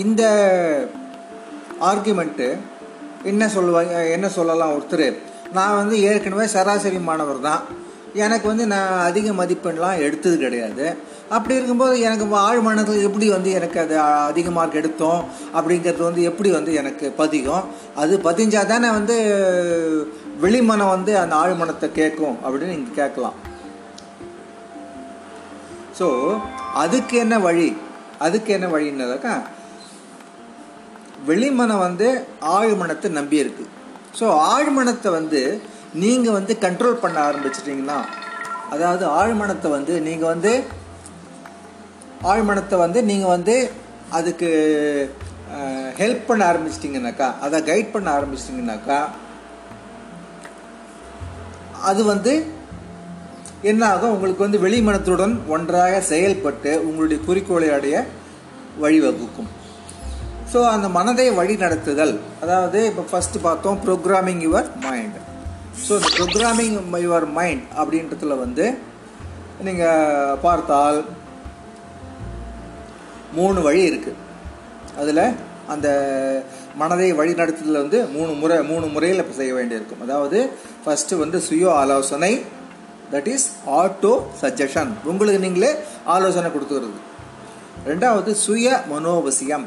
இந்த 0.04 0.24
ஆர்குமெண்ட்டு 1.90 2.48
என்ன 3.32 3.44
சொல்லுவாங்க 3.54 3.94
என்ன 4.16 4.28
சொல்லலாம் 4.38 4.74
ஒருத்தர்? 4.76 5.08
நான் 5.58 5.78
வந்து 5.80 5.96
ஏற்கனவே 6.10 6.46
சராசரி 6.54 7.00
மாணவர் 7.10 7.46
தான் 7.48 7.62
எனக்கு 8.16 8.48
வந்து 8.48 8.68
நான் 8.68 8.92
அதிக 9.00 9.32
மதிப்பெண்லாம் 9.32 10.02
எடுத்தது 10.06 10.38
கிடையாது. 10.38 10.86
அப்படி 11.30 11.56
இருக்கும்போது 11.56 12.00
எனக்கு 12.00 12.26
ஆழ்மனத்தில் 12.36 13.06
எப்படி 13.08 13.30
வந்து 13.30 13.52
எனக்கு 13.52 13.80
அது 13.80 14.00
அதிக 14.00 14.52
மார்க் 14.52 14.80
எடுத்தோம்? 14.82 15.22
அப்படிங்கிறது 15.54 16.04
வந்து 16.04 16.24
எப்படி 16.24 16.50
வந்து 16.52 16.74
எனக்கு 16.74 17.12
பதியும்? 17.12 17.64
அது 17.96 18.20
பதிஞ்சால் 18.24 18.66
தானே 18.66 18.90
வந்து 18.90 19.16
வெளிமனம் 20.42 20.94
வந்து 20.96 21.18
அந்த 21.18 21.36
ஆழ்மனத்தை 21.36 21.92
கேட்கும் 21.92 22.38
அப்படின்னு 22.44 22.74
நீங்கள் 22.76 23.00
கேட்கலாம். 23.02 23.38
ஸோ 26.00 26.08
அதுக்கு 26.74 27.18
என்ன 27.18 27.40
வழி? 27.40 27.76
அதுக்கு 28.20 28.54
என்ன 28.54 28.68
வழின்னதாக்கா 28.68 29.36
வெளிமனம் 31.28 31.86
வந்து 31.88 32.08
ஆழ்மனத்தை 32.42 33.10
நம்பி 33.12 33.44
இருக்குது 33.44 33.72
ஸோ 34.20 34.26
ஆழ்மனத்தை 34.26 35.12
வந்து 35.12 35.62
நீங்கள் 36.04 36.34
வந்து 36.34 36.58
கண்ட்ரோல் 36.60 36.94
பண்ண 36.94 37.18
ஆரம்பிச்சிட்டிங்கன்னா 37.30 38.00
அதாவது 38.70 39.06
ஆழ்மனத்தை 39.06 39.70
வந்து 39.70 40.02
நீங்கள் 40.02 40.28
வந்து 40.28 40.64
ஆழ்மனத்தை 42.32 42.78
வந்து 42.78 43.04
நீங்கள் 43.04 43.30
வந்து 43.30 43.56
அதுக்கு 44.10 44.50
ஹெல்ப் 45.98 46.26
பண்ண 46.28 46.42
ஆரம்பிச்சிட்டிங்கனாக்கா 46.52 47.28
அதை 47.40 47.60
கைட் 47.62 47.92
பண்ண 47.92 48.08
ஆரம்பிச்சிட்டிங்கனாக்கா 48.20 49.00
அது 51.82 52.04
வந்து 52.04 52.34
என்ன 53.62 53.84
ஆகும்? 53.88 54.12
உங்களுக்கு 54.12 54.44
வந்து 54.44 54.60
வெளிமனத்துடன் 54.60 55.36
ஒன்றாக 55.48 56.02
செயல்பட்டு 56.02 56.72
உங்களுடைய 56.88 57.20
குறிக்கோளை 57.26 57.70
அடைய 57.70 57.96
வழிவகுக்கும். 58.80 59.50
ஸோ 60.54 60.60
அந்த 60.70 60.88
மனதை 60.90 61.32
வழி 61.32 61.56
நடத்துதல் 61.56 62.14
அதாவது 62.42 62.80
இப்போ 62.86 63.04
ஃபஸ்ட்டு 63.12 63.40
பார்த்தோம் 63.42 63.80
ப்ரோக்ராமிங் 63.86 64.44
யுவர் 64.48 64.68
மைண்ட் 64.84 65.18
ஸோ 65.84 65.92
இந்த 66.00 66.10
ப்ரோக்ராமிங் 66.18 66.76
யுவர் 67.06 67.28
மைண்ட் 67.38 67.64
அப்படின்றதுல 67.82 68.36
வந்து 68.44 68.66
நீங்கள் 69.68 70.40
பார்த்தால் 70.46 71.00
மூணு 73.38 73.60
வழி 73.68 73.82
இருக்குது 73.90 74.22
அதில் 75.02 75.26
அந்த 75.74 75.88
மனதை 76.82 77.08
வழிநடத்துதல் 77.20 77.82
வந்து 77.84 78.00
மூணு 78.16 78.32
முறை 78.42 78.58
மூணு 78.72 78.86
முறையில் 78.96 79.22
இப்போ 79.24 79.36
செய்ய 79.40 79.54
வேண்டியிருக்கும். 79.58 80.04
அதாவது 80.06 80.40
ஃபஸ்ட்டு 80.84 81.20
வந்து 81.24 81.38
சுய 81.48 81.66
ஆலோசனை 81.82 82.32
தட் 83.14 83.30
இஸ் 83.34 83.48
ஆட்டோ 83.80 84.14
சஜஷன் 84.42 84.92
உங்களுக்கு 85.12 85.44
நீங்களே 85.46 85.72
ஆலோசனை 86.16 86.50
கொடுத்துக்கிறது. 86.56 87.00
ரெண்டாவது 87.90 88.32
சுய 88.46 88.68
மனோவசியம். 88.92 89.66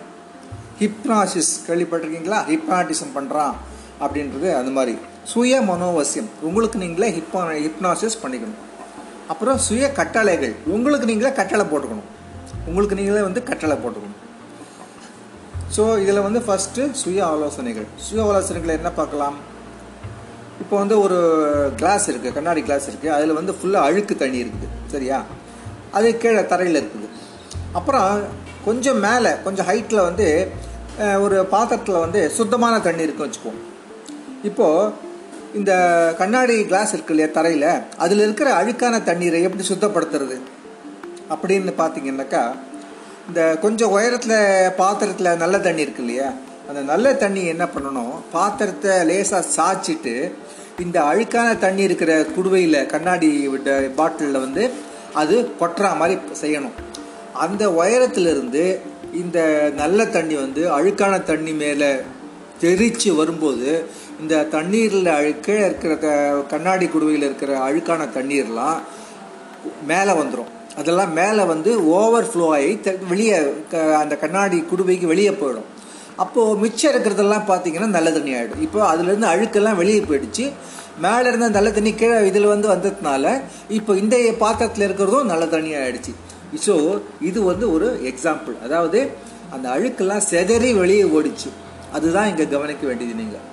ஹிப்னாசிஸ் 0.81 1.53
கேள்விப்பட்டிருக்கீங்களா? 1.67 2.41
ஹிப்னாட்டிசம் 2.53 3.17
பண்ணுறான் 3.17 3.57
அப்படின்றது 4.05 4.49
அந்த 4.61 4.71
மாதிரி. 4.77 4.95
சுய 5.33 5.55
மனோவசியம். 5.71 6.31
உங்களுக்கு 6.49 6.79
நீங்களே 6.85 7.09
ஹிப்பா 7.19 7.43
ஹிப்னாசிஸ் 7.65 8.21
பண்ணிக்கணும். 8.23 8.61
அப்புறம் 9.33 9.59
சுய 9.67 9.85
கட்டளைகள். 9.99 10.55
உங்களுக்கு 10.77 11.09
நீங்களே 11.11 11.33
கட்டளை 11.41 11.67
போட்டுக்கணும். 11.73 12.09
உங்களுக்கு 12.69 12.99
நீங்களே 13.01 13.23
வந்து 13.29 13.41
கட்டளை 13.51 13.77
போட்டுக்கணும். 13.83 14.17
ஸோ 15.77 15.83
இதில் 16.03 16.25
வந்து 16.27 16.41
ஃபஸ்ட்டு 16.47 16.85
சுய 17.03 17.21
ஆலோசனைகள். 17.33 17.89
சுய 18.07 18.21
ஆலோசனைகள் 18.29 18.77
என்ன 18.79 18.91
பார்க்கலாம்? 19.01 19.37
இப்போ 20.63 20.75
வந்து 20.83 20.97
ஒரு 21.05 21.19
கிளாஸ் 21.81 22.07
இருக்குது 22.11 22.37
கண்ணாடி 22.37 22.63
கிளாஸ் 22.69 22.87
இருக்குது 22.91 23.15
அதில் 23.17 23.39
வந்து 23.41 23.53
ஃபுல்லாக 23.59 23.89
அழுக்கு 23.89 24.15
தண்ணி 24.23 24.39
இருக்குது. 24.45 24.69
சரியா? 24.95 25.19
அது 25.99 26.09
கீழே 26.23 26.43
தரையில் 26.53 26.81
இருக்குது. 26.81 27.09
அப்புறம் 27.79 28.11
கொஞ்சம் 28.67 29.01
மேலே 29.07 29.31
கொஞ்சம் 29.45 29.69
ஹைட்டில் 29.71 30.07
வந்து 30.09 30.27
ஒரு 31.25 31.37
பாத்திரத்தில் 31.55 32.03
வந்து 32.05 32.21
சுத்தமான 32.37 32.75
தண்ணி 32.87 33.07
இருக்குன்னு 33.07 33.29
வச்சுக்குவோம் 33.29 33.61
இப்போது 34.45 34.91
இந்த 35.55 35.73
கண்ணாடி 36.19 36.65
கிளாஸ் 36.65 36.93
இருக்கு 36.93 37.15
இல்லையா 37.15 37.33
தரையில் 37.33 37.81
அதில் 37.97 38.19
இருக்கிற 38.19 38.65
அழுக்கான 38.65 39.03
தண்ணீரை 39.03 39.43
எப்படி 39.43 39.69
சுத்தப்படுத்துறது? 39.69 40.41
அப்படின்னு 41.31 41.73
பார்த்தீங்கன்னாக்கா 41.79 42.53
இந்த 43.29 43.59
கொஞ்சம் 43.59 43.91
உயரத்தில் 43.91 44.71
பாத்திரத்தில் 44.77 45.37
நல்ல 45.37 45.61
தண்ணி 45.61 45.81
இருக்கு 45.81 46.03
இல்லையா? 46.03 46.33
அந்த 46.69 46.81
நல்ல 46.81 47.15
தண்ணி 47.15 47.45
என்ன 47.45 47.65
பண்ணணும்? 47.65 48.13
பாத்திரத்தை 48.33 49.05
லேசாக 49.05 49.47
சாய்ச்சிட்டு 49.57 50.33
இந்த 50.79 51.01
அழுக்கான 51.01 51.59
தண்ணி 51.59 51.83
இருக்கிற 51.83 52.23
குடுவையில் 52.23 52.87
கண்ணாடி 52.87 53.49
விட்ட 53.49 53.81
பாட்டிலில் 53.97 54.41
வந்து 54.41 54.71
அது 55.15 55.51
கொட்டுற 55.61 55.97
மாதிரி 55.97 56.21
செய்யணும். 56.43 56.77
அந்த 57.33 57.73
உயரத்திலிருந்து 57.73 58.79
இந்த 59.15 59.71
நல்ல 59.77 60.07
தண்ணி 60.07 60.35
வந்து 60.35 60.79
அழுக்கான 60.79 61.23
தண்ணி 61.23 61.53
மேலே 61.53 61.97
தெரிச்சு 62.61 63.17
வரும்போது 63.17 63.85
இந்த 64.19 64.45
தண்ணீரில் 64.51 65.07
அழுக்க 65.13 65.49
இருக்கிற 65.65 65.93
க- 65.97 66.13
கண்ணாடி 66.49 66.87
குடுவையில் 66.87 67.23
இருக்கிற 67.23 67.59
அழுக்கான 67.61 68.09
தண்ணீர்லாம் 68.15 68.79
மேலே 69.87 70.13
வந்துடும் 70.13 70.53
அதெல்லாம் 70.77 71.13
மேலே 71.13 71.45
வந்து 71.45 71.71
ஓவர் 71.93 72.29
ஃப்ளோ 72.31 72.53
ஆகி 72.53 72.81
த- 72.81 72.99
வெளியே 73.09 73.39
க- 73.71 73.95
அந்த 73.97 74.17
கண்ணாடி 74.17 74.65
குடுவைக்கு 74.71 75.07
வெளியே 75.07 75.31
போயிடும். 75.33 75.69
அப்போது 76.17 76.59
மிச்சம் 76.59 76.93
இருக்கிறதெல்லாம் 76.93 77.49
பார்த்தீங்கன்னா 77.49 77.89
நல்ல 77.89 78.11
தண்ணி 78.11 78.33
ஆகிடும் 78.35 78.63
இப்போ 78.63 78.81
அதுலேருந்து 78.93 79.29
அழுக்கெல்லாம் 79.29 79.77
வெளியே 79.77 80.01
போயிடுச்சு. 80.01 80.45
மேலே 80.99 81.27
இருந்த 81.29 81.49
நல்ல 81.49 81.71
தண்ணி 81.71 81.95
கீழே 81.95 82.27
இதில் 82.27 82.47
வந்து 82.47 82.69
வந்ததுனால 82.69 83.25
இப்போ 83.69 83.93
இந்த 83.97 84.15
பாத்திரத்தில் 84.39 84.87
இருக்கிறதும் 84.89 85.23
நல்ல 85.25 85.47
தண்ணி 85.47 85.73
ஆகிடுச்சு 85.75 86.13
ஸோ 86.67 86.75
இது 87.21 87.43
வந்து 87.43 87.73
ஒரு 87.73 87.89
எக்ஸாம்பிள் 88.05 88.57
அதாவது 88.63 89.01
அந்த 89.51 89.69
அழுக்கெல்லாம் 89.69 90.25
செதறி 90.31 90.75
வெளியே 90.75 91.05
ஓடிச்சு. 91.11 91.51
அதுதான் 91.93 92.29
இங்கே 92.29 92.47
கவனிக்க 92.49 92.87
வேண்டியது 92.87 93.15
நீங்கள் 93.15 93.45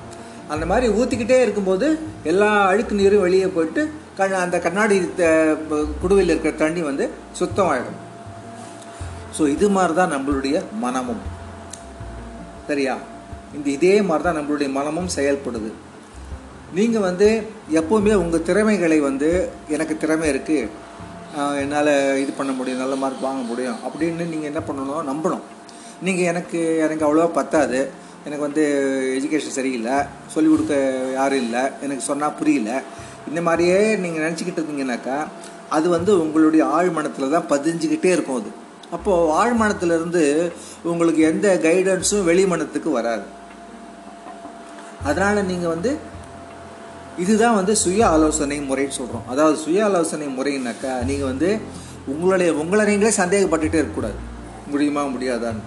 அந்த 0.48 0.66
மாதிரி 0.66 0.94
ஊற்றிக்கிட்டே 0.94 1.42
இருக்கும்போது 1.42 2.00
எல்லா 2.24 2.66
அழுக்கு 2.66 2.96
நீரும் 2.96 3.22
வெளியே 3.22 3.48
போயிட்டு 3.48 3.92
கண் 4.18 4.32
அந்த 4.32 4.60
கண்ணாடி 4.60 5.10
த- 5.16 5.56
குடுவையில் 6.02 6.30
இருக்கிற 6.30 6.54
தண்ணி 6.54 6.82
வந்து 6.82 7.10
சுத்தமாயிடும். 7.40 7.98
ஸோ 9.38 9.48
இது 9.48 9.70
மாதிரி 9.70 9.94
தான் 9.94 10.12
நம்மளுடைய 10.12 10.64
மனமும். 10.80 11.20
சரியா? 12.68 12.98
இந்த 13.56 13.70
இதே 13.70 14.02
மாதிரி 14.02 14.24
தான் 14.24 14.36
நம்மளுடைய 14.36 14.72
மனமும் 14.72 15.08
செயல்படுது. 15.16 15.72
நீங்கள் 16.74 17.02
வந்து 17.02 17.44
எப்போவுமே 17.74 18.14
உங்கள் 18.14 18.42
திறமைகளை 18.42 19.00
வந்து 19.00 19.50
எனக்கு 19.70 19.98
திறமை 19.98 20.30
இருக்குது 20.30 20.68
என்னால் 21.60 22.18
இது 22.18 22.32
பண்ண 22.38 22.52
முடியும் 22.52 22.80
நல்ல 22.80 22.96
மார்க் 22.96 23.22
வாங்க 23.22 23.42
முடியும். 23.44 23.76
அப்படின்னு 23.76 24.28
நீங்கள் 24.28 24.54
என்ன 24.54 24.60
பண்ணணும்? 24.60 25.10
நம்பணும். 25.14 25.42
நீங்கள் 26.02 26.26
எனக்கு 26.26 26.78
எனக்கு 26.78 27.06
அவ்வளோவா 27.06 27.28
பத்தாது. 27.28 28.04
எனக்கு 28.26 28.46
வந்து 28.48 28.64
எஜுகேஷன் 29.18 29.58
சரியில்லை. 29.58 29.96
சொல்லிக் 30.34 30.54
கொடுக்க 30.54 30.76
யாரும் 31.14 31.44
இல்லை. 31.46 31.64
எனக்கு 31.82 32.04
சொன்னால் 32.10 32.38
புரியல. 32.40 32.82
இந்த 33.30 33.42
மாதிரியே 33.42 33.96
நீங்கள் 33.96 34.24
நினச்சிக்கிட்டு 34.26 34.62
இருந்தீங்கன்னாக்கா 34.62 35.18
அது 35.70 35.90
வந்து 35.90 36.12
உங்களுடைய 36.24 36.64
ஆழ்மனத்தில் 36.78 37.34
தான் 37.36 37.50
பதிஞ்சுக்கிட்டே 37.50 38.12
இருக்கும் 38.16 38.40
அது. 38.42 38.50
அப்போது 38.92 39.30
ஆழ்மனத்திலிருந்து 39.42 40.24
உங்களுக்கு 40.84 41.22
எந்த 41.32 41.48
கைடன்ஸும் 41.64 42.28
வெளிமனத்துக்கு 42.30 42.92
வராது. 42.92 43.26
அதனால் 45.04 45.48
நீங்கள் 45.52 45.74
வந்து 45.76 45.98
இதுதான் 47.24 47.56
வந்து 47.56 47.76
சுய 47.76 48.02
ஆலோசனை 48.08 48.60
முறைன்னு 48.60 48.98
சொல்கிறோம் 49.00 49.28
அதாவது 49.28 49.58
சுய 49.58 49.84
ஆலோசனை 49.84 50.28
முறைனாக்கா 50.38 50.94
நீங்கள் 51.10 51.32
வந்து 51.32 51.50
உங்களுடைய 52.14 52.54
உங்களை 52.54 52.86
நீங்களே 52.86 53.14
சந்தேகப்பட்டுகிட்டே 53.22 53.82
இருக்கக்கூடாது. 53.82 54.20
முடியுமா 54.72 55.04
முடியாதான்னு. 55.06 55.64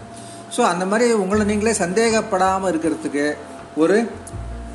ஸோ 0.57 0.61
அந்த 0.61 0.87
மாதிரி 0.87 1.13
உங்களை 1.13 1.45
நீங்களே 1.45 1.73
சந்தேகப்படாமல் 1.73 2.71
இருக்கிறதுக்கு 2.73 3.37
ஒரு 3.77 4.09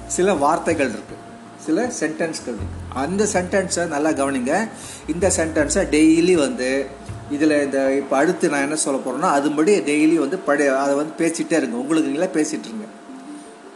சில 0.07 0.33
வார்த்தைகள் 0.33 0.89
இருக்குது 0.89 1.21
சில 1.65 1.91
சென்டென்ஸ்கள் 1.99 2.57
இருக்குது 2.59 2.81
அந்த 2.93 3.23
சென்டென்ஸை 3.23 3.87
நல்லா 3.87 4.09
கவனிங்க. 4.09 4.67
இந்த 5.07 5.31
சென்டென்ஸை 5.37 5.83
டெய்லி 5.95 6.35
வந்து 6.35 6.87
இதில் 7.29 7.63
இந்த 7.63 7.95
இப்போ 7.95 8.17
அடுத்து 8.17 8.49
நான் 8.49 8.61
என்ன 8.61 8.75
சொல்ல 8.75 8.99
போகிறேன்னா 8.99 9.29
அதுபடி 9.37 9.73
டெய்லி 9.89 10.15
வந்து 10.15 10.37
படி 10.37 10.67
அதை 10.67 10.95
வந்து 10.95 11.13
பேசிகிட்டே 11.17 11.51
இருங்க. 11.51 11.77
உங்களுக்கு 11.77 12.09
நீங்களே 12.09 12.31
பேசிகிட்டு 12.33 12.67
இருங்க. 12.67 12.85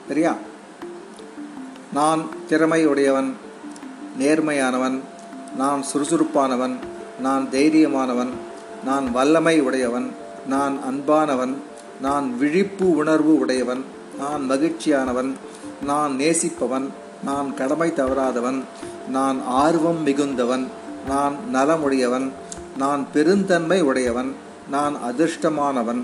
சரியா? 0.07 0.35
நான் 1.93 2.29
திறமை 2.47 2.87
உடையவன் 2.87 3.35
நேர்மையானவன் 4.19 5.01
நான் 5.57 5.83
சுறுசுறுப்பானவன் 5.93 6.75
நான் 7.21 7.49
தைரியமானவன் 7.51 8.31
நான் 8.85 9.11
வல்லமை 9.11 9.61
உடையவன் 9.61 10.07
நான் 10.47 10.79
அன்பானவன் 10.83 11.55
நான் 12.01 12.37
விழிப்பு 12.37 12.95
உணர்வு 12.95 13.37
உடையவன் 13.37 13.83
நான் 14.19 14.51
மகிழ்ச்சியானவன் 14.51 15.33
நான் 15.85 16.15
நேசிப்பவன் 16.15 16.87
நான் 17.25 17.53
கடமை 17.53 17.91
தவறாதவன் 17.91 18.63
நான் 19.09 19.43
ஆர்வம் 19.45 20.05
மிகுந்தவன் 20.05 20.67
நான் 21.07 21.35
நலமுடையவன் 21.53 22.29
நான் 22.77 23.05
பெருந்தன்மை 23.13 23.81
உடையவன் 23.81 24.33
நான் 24.69 24.95
அதிர்ஷ்டமானவன் 24.95 26.03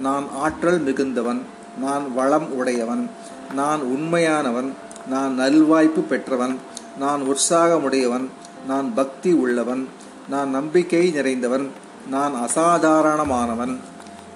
நான் 0.00 0.24
ஆற்றல் 0.36 0.82
மிகுந்தவன் 0.82 1.40
நான் 1.80 2.14
வளம் 2.14 2.52
உடையவன் 2.52 3.10
நான் 3.54 3.80
உண்மையானவன் 3.80 4.72
நான் 5.08 5.38
நல்வாய்ப்பு 5.38 6.00
பெற்றவன் 6.00 6.56
நான் 6.98 7.20
உற்சாகமுடையவன் 7.20 8.26
நான் 8.66 8.94
பக்தி 8.94 9.32
உள்ளவன் 9.32 9.88
நான் 10.28 10.50
நம்பிக்கை 10.50 11.12
நிறைந்தவன் 11.16 11.66
நான் 12.10 12.32
அசாதாரணமானவன். 12.34 13.78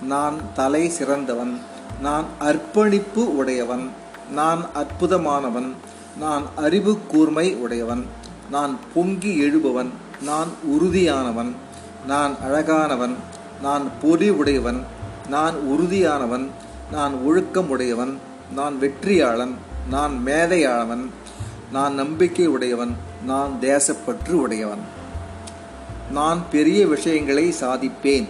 நான் 0.06 0.34
தலை 0.54 0.90
சிறந்தவன். 0.90 1.60
நான் 2.00 2.24
அர்ப்பணிப்பு 2.38 3.36
உடையவன். 3.36 3.88
நான் 4.32 4.64
அற்புதமானவன். 4.74 5.68
நான் 6.18 6.42
அறிவு 6.56 6.98
கூர்மை 7.08 7.54
உடையவன். 7.54 8.06
நான் 8.50 8.78
பொங்கி 8.94 9.48
எழுபவன். 9.48 9.88
நான் 10.22 10.48
உறுதியானவன். 10.64 11.52
நான் 12.06 12.34
அழகானவன். 12.44 13.14
நான் 13.62 13.90
பொறி 14.02 14.30
உடையவன். 14.30 14.82
நான் 15.28 15.54
உறுதியானவன். 15.54 16.46
நான் 16.92 17.14
ஒழுக்கம் 17.14 17.70
உடையவன். 17.70 18.18
நான் 18.54 18.74
வெற்றியாளன். 18.80 19.52
நான் 19.90 20.22
மேதையாளவன் 20.26 21.10
நான் 21.72 21.94
நம்பிக்கை 21.94 22.46
உடையவன். 22.46 22.96
நான் 23.26 23.50
தேசப்பற்று 23.60 24.30
உடையவன். 24.30 24.80
நான் 26.12 26.42
பெரிய 26.50 26.86
விஷயங்களை 26.86 27.54
சாதிப்பேன். 27.60 28.28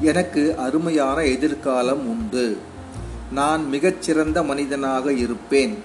எனக்கு 0.00 0.56
அருமையான 0.56 1.24
எதிர்காலம் 1.24 2.08
உண்டு. 2.08 2.58
நான் 3.32 3.68
மிகச்சிறந்த 3.68 4.42
மனிதனாக 4.42 5.12
இருப்பேன். 5.12 5.84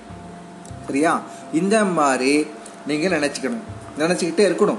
சரியா? 0.86 1.22
இந்த 1.54 1.84
மாதிரி 1.84 2.46
நீங்கள் 2.88 3.20
நினச்சிக்கணும். 3.20 3.66
நினச்சிக்கிட்டே 4.00 4.46
இருக்கணும். 4.50 4.78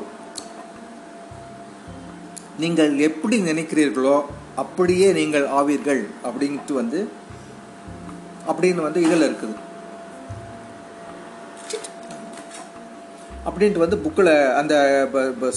நீங்கள் 2.58 2.98
எப்படி 2.98 3.40
நினைக்கிறீர்களோ 3.40 4.22
அப்படியே 4.56 5.12
நீங்கள் 5.12 5.46
ஆவீர்கள் 5.46 6.06
அப்படின்ட்டு 6.24 6.72
வந்து 6.72 7.08
அப்படின்னு 8.48 8.82
வந்து 8.82 9.02
இதில் 9.02 9.30
இருக்குது. 9.30 9.54
அப்படின்ட்டு 13.46 13.78
வந்து 13.78 13.96
புக்கில் 13.96 14.54
அந்த 14.54 15.08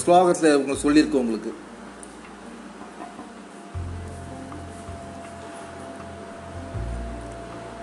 ஸ்லோகத்தில் 0.06 0.56
உங்களுக்கு 0.56 0.92
சொல்லியிருக்கு 0.92 1.20
உங்களுக்கு. 1.20 1.54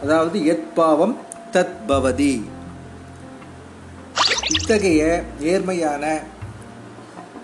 அதாவது 0.07 0.39
எத் 0.53 0.67
பாவம் 0.75 1.13
தத் 1.55 1.79
பவதி 1.87 2.35
இத்தகைய 4.57 5.01
நேர்மையான 5.41 6.05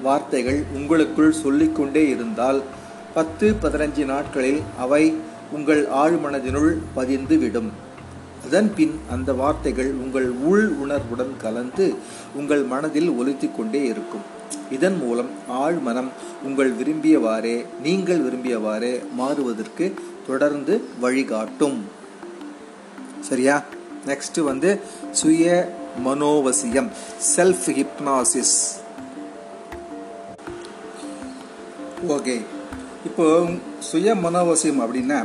வார்த்தைகள் 0.03 0.59
உங்களுக்குள் 0.75 1.33
சொல்லிக்கொண்டே 1.33 2.03
இருந்தால் 2.09 2.61
பத்து 3.15 3.47
பதினஞ்சு 3.63 4.05
நாட்களில் 4.05 4.61
அவை 4.79 5.03
உங்கள் 5.53 5.83
ஆழ்மனதினுள் 6.03 6.71
பதிந்து 6.99 7.39
விடும் 7.39 7.71
அதன் 8.45 8.71
பின் 8.75 8.95
அந்த 9.15 9.33
வார்த்தைகள் 9.41 9.91
உங்கள் 10.05 10.29
உள் 10.51 10.69
உணர்வுடன் 10.85 11.35
கலந்து 11.45 11.89
உங்கள் 12.35 12.63
மனதில் 12.73 13.11
ஒலித்துக் 13.11 13.57
கொண்டே 13.57 13.83
இருக்கும். 13.85 14.25
இதன் 14.71 14.99
மூலம் 15.03 15.33
ஆழ்மனம் 15.63 16.13
உங்கள் 16.45 16.73
விரும்பியவாறே 16.73 17.57
நீங்கள் 17.83 18.23
விரும்பியவாறே 18.29 18.95
மாறுவதற்கு 19.15 19.89
தொடர்ந்து 20.27 20.77
வழிகாட்டும். 21.01 22.01
சரியா? 23.33 23.57
நெக்ஸ்ட் 24.07 24.41
வந்து 24.41 24.71
சுய 25.11 25.47
மனோவசியம் 26.05 26.91
செல்ஃப் 27.37 27.67
ஹிப்னாசிஸ் 27.67 28.57
ஓகே 32.09 32.35
இப்போ 33.05 33.27
சுய 33.79 34.15
மனோவசியம் 34.15 34.81
அப்படின்னா 34.81 35.19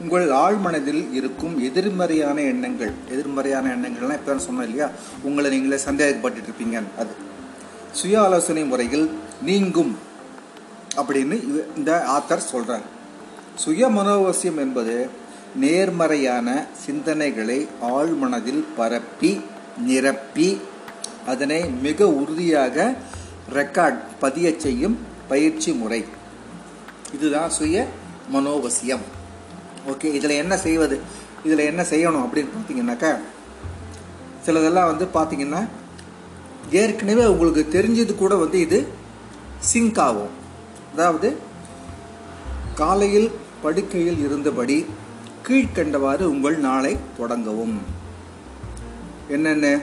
உங்கள் 0.00 0.26
ஆழ்மனதில் 0.30 1.12
இருக்கும் 1.12 1.54
எதிர்மறையான 1.62 2.40
எண்ணங்கள் 2.40 2.92
எதிர்மறையான 3.10 3.68
எண்ணங்கள்லாம் 3.74 4.18
இப்போ 4.18 4.38
சொன்னேன் 4.38 4.64
இல்லையா? 4.64 4.88
உங்களை 5.22 5.50
நீங்களே 5.50 5.78
சந்தேகப்பட்டு 5.82 6.40
இருப்பீங்க 6.40 6.82
அது. 6.98 7.12
சுய 7.92 8.22
ஆலோசனை 8.22 8.64
முறையில் 8.64 9.06
நீங்கும் 9.42 9.98
அப்படின்னு 10.96 11.36
இந்த 11.76 12.04
ஆத்தர் 12.16 12.48
சொல்றார். 12.52 12.86
சுய 13.54 13.88
மனோவசியம் 13.88 14.60
என்பது 14.64 15.10
நேர்மறையான 15.62 16.48
சிந்தனைகளை 16.84 17.58
ஆழ்மனதில் 17.96 18.64
பரப்பி 18.78 19.32
நிரப்பி 19.88 20.48
அதனை 21.32 21.60
மிக 21.86 22.08
உறுதியாக 22.20 22.76
ரெக்கார்ட் 23.58 24.00
பதியச் 24.22 24.62
செய்யும் 24.64 24.96
பயிற்சி 25.30 25.70
முறை. 25.80 26.00
இதுதான் 27.16 27.50
சுய 27.58 27.86
மனோவசியம். 28.34 29.04
ஓகே 29.90 30.08
இதில் 30.18 30.40
என்ன 30.42 30.54
செய்வது? 30.66 30.96
இதில் 31.46 31.68
என்ன 31.70 31.82
செய்யணும் 31.92 32.24
அப்படின்னு 32.26 32.54
பார்த்தீங்கன்னாக்கா 32.54 33.12
சிலதெல்லாம் 34.46 34.90
வந்து 34.92 35.06
பார்த்தீங்கன்னா 35.16 35.62
ஏற்கனவே 36.82 37.24
உங்களுக்கு 37.32 37.62
தெரிஞ்சது 37.76 38.14
கூட 38.22 38.34
வந்து 38.44 38.58
இது 38.66 38.78
சிங்க் 39.70 40.00
ஆகும். 40.06 40.32
அதாவது 40.92 41.28
காலையில் 42.80 43.28
படுக்கையில் 43.62 44.20
இருந்தபடி 44.26 44.78
கீழ்க்கண்டவாறு 45.46 46.24
உங்கள் 46.34 46.58
நாளை 46.58 46.96
தொடங்கவும். 47.18 47.76
என்னென்ன? 49.28 49.80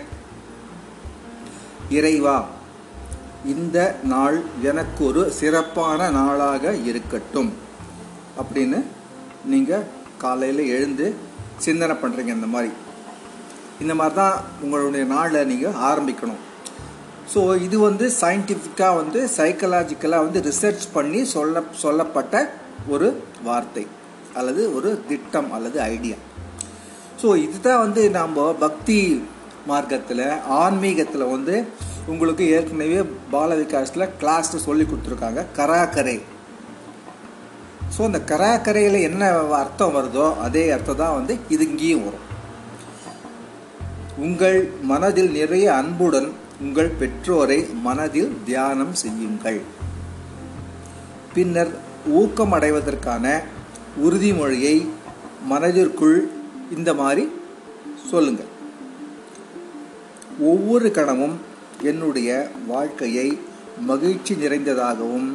இறைவா 1.90 2.38
இந்த 3.54 3.78
நாள் 4.04 4.42
எனக்கு 4.62 5.06
ஒரு 5.06 5.32
சிறப்பான 5.32 6.10
நாளாக 6.10 6.76
இருக்கட்டும். 6.76 7.52
அப்படின்னு 8.42 8.80
நீங்கள் 9.46 9.84
காலையில் 10.18 10.64
எழுந்து 10.68 11.16
சிந்தனை 11.58 11.96
பண்ணுறீங்க 11.96 12.34
இந்த 12.40 12.48
மாதிரி. 12.48 12.72
இந்த 13.80 13.96
மாதிரி 13.96 14.16
தான் 14.16 14.42
உங்களுடைய 14.62 15.06
நாளை 15.06 15.44
நீங்கள் 15.46 15.80
ஆரம்பிக்கணும். 15.90 16.42
ஸோ 17.34 17.62
இது 17.62 17.80
வந்து 17.80 18.12
சயின்டிஃபிக்காக 18.22 18.96
வந்து 18.96 19.30
சைக்கலாஜிக்கலாக 19.38 20.26
வந்து 20.26 20.42
ரிசர்ச் 20.42 20.84
பண்ணி 20.94 21.26
சொல்ல 21.26 21.64
சொல்லப்பட்ட 21.72 22.54
ஒரு 22.88 23.24
வார்த்தை. 23.44 23.88
அல்லது 24.40 24.62
ஒரு 24.78 24.90
திட்டம் 25.10 25.50
அல்லது 25.58 25.78
ஐடியா 25.94 26.18
ஸோ 27.22 27.28
இதுதான் 27.46 27.84
வந்து 27.86 28.02
நாம் 28.20 28.38
பக்தி 28.66 29.00
மார்க்கத்தில் 29.72 30.28
ஆன்மீகத்தில் 30.62 31.32
வந்து 31.34 31.56
உங்களுக்கு 32.12 32.44
ஏற்கனவே 32.56 33.00
பால 33.34 33.56
விகாசத்தில் 33.60 34.14
கிளாஸில் 34.22 34.66
சொல்லி 34.66 34.84
கொடுத்துருக்காங்க 34.88 35.44
கராக்கரை. 35.60 36.18
ஸோ 37.94 38.02
அந்த 38.10 38.20
கராக்கரையில் 38.32 38.98
என்ன 39.08 39.24
அர்த்தம் 39.62 39.96
வருதோ 39.98 40.26
அதே 40.46 40.64
அர்த்தம் 40.76 41.02
தான் 41.02 41.16
வந்து 41.18 41.34
இது 41.56 41.64
இங்கேயும் 41.70 42.06
வரும். 42.08 42.26
உங்கள் 44.26 44.60
மனதில் 44.92 45.32
நிறைய 45.40 45.66
அன்புடன் 45.80 46.30
உங்கள் 46.66 46.92
பெற்றோரை 47.00 47.60
மனதில் 47.88 48.32
தியானம் 48.50 48.94
செய்யுங்கள். 49.04 49.60
பின்னர் 51.36 51.74
ஊக்கம் 52.22 52.56
அடைவதற்கான 52.58 53.26
உறுதிமொழியை 54.04 54.88
மனதிற்குள் 55.46 56.30
இந்த 56.78 56.94
மாதிரி 56.94 57.30
சொல்லுங்கள். 58.10 58.46
ஒவ்வொரு 60.40 60.92
கணமும் 60.92 61.38
என்னுடைய 61.82 62.50
வாழ்க்கையை 62.68 63.40
மகிழ்ச்சி 63.80 64.34
நிறைந்ததாகவும் 64.34 65.34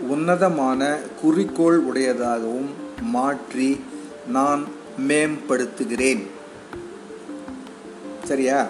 உன்னதமான 0.00 0.98
குறிக்கோள் 1.20 1.86
உடையதாகவும் 1.86 2.70
மாற்றி 3.00 3.80
நான் 4.26 4.64
மேம்படுத்துகிறேன். 5.08 6.26
சரியா? 8.24 8.66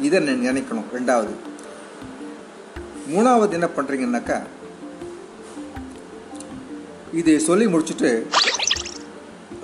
இதை 0.00 0.18
நினைக்கணும். 0.20 0.84
ரெண்டாவது 0.94 1.34
மூணாவது 3.14 3.50
என்ன 3.50 3.68
பண்ணுறீங்கன்னாக்கா 3.76 4.42
இது 7.20 7.40
சொல்லி 7.40 7.66
முடிச்சுட்டு 7.66 8.10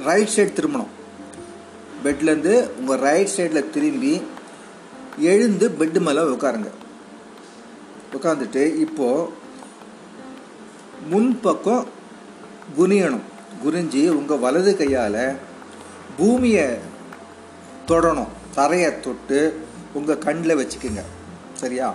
ரைட் 0.05 0.33
சைடு 0.37 0.53
திரும்பணும். 0.59 0.93
பெட்லேருந்து 2.05 2.55
உங்கள் 2.79 2.99
ரைட் 2.99 3.33
சைடில் 3.37 3.71
திரும்பி 3.71 4.23
எழுந்து 5.19 5.69
பெட்டு 5.79 6.01
மேலே 6.01 6.21
உட்காருங்க. 6.21 6.71
உட்காந்துட்டு 8.13 8.63
இப்போது 8.77 9.29
முன்பக்கம் 11.11 11.87
குனியணும். 12.79 13.27
குனிஞ்சு 13.65 14.09
உங்கள் 14.09 14.39
வலது 14.39 14.77
கையால் 14.77 15.37
பூமியை 16.17 16.69
தொடணும். 17.87 18.33
தரையை 18.55 19.01
தொட்டு 19.01 19.41
உங்கள் 19.93 20.19
கண்ணில் 20.19 20.57
வச்சுக்குங்க. 20.57 21.03
சரியா? 21.55 21.95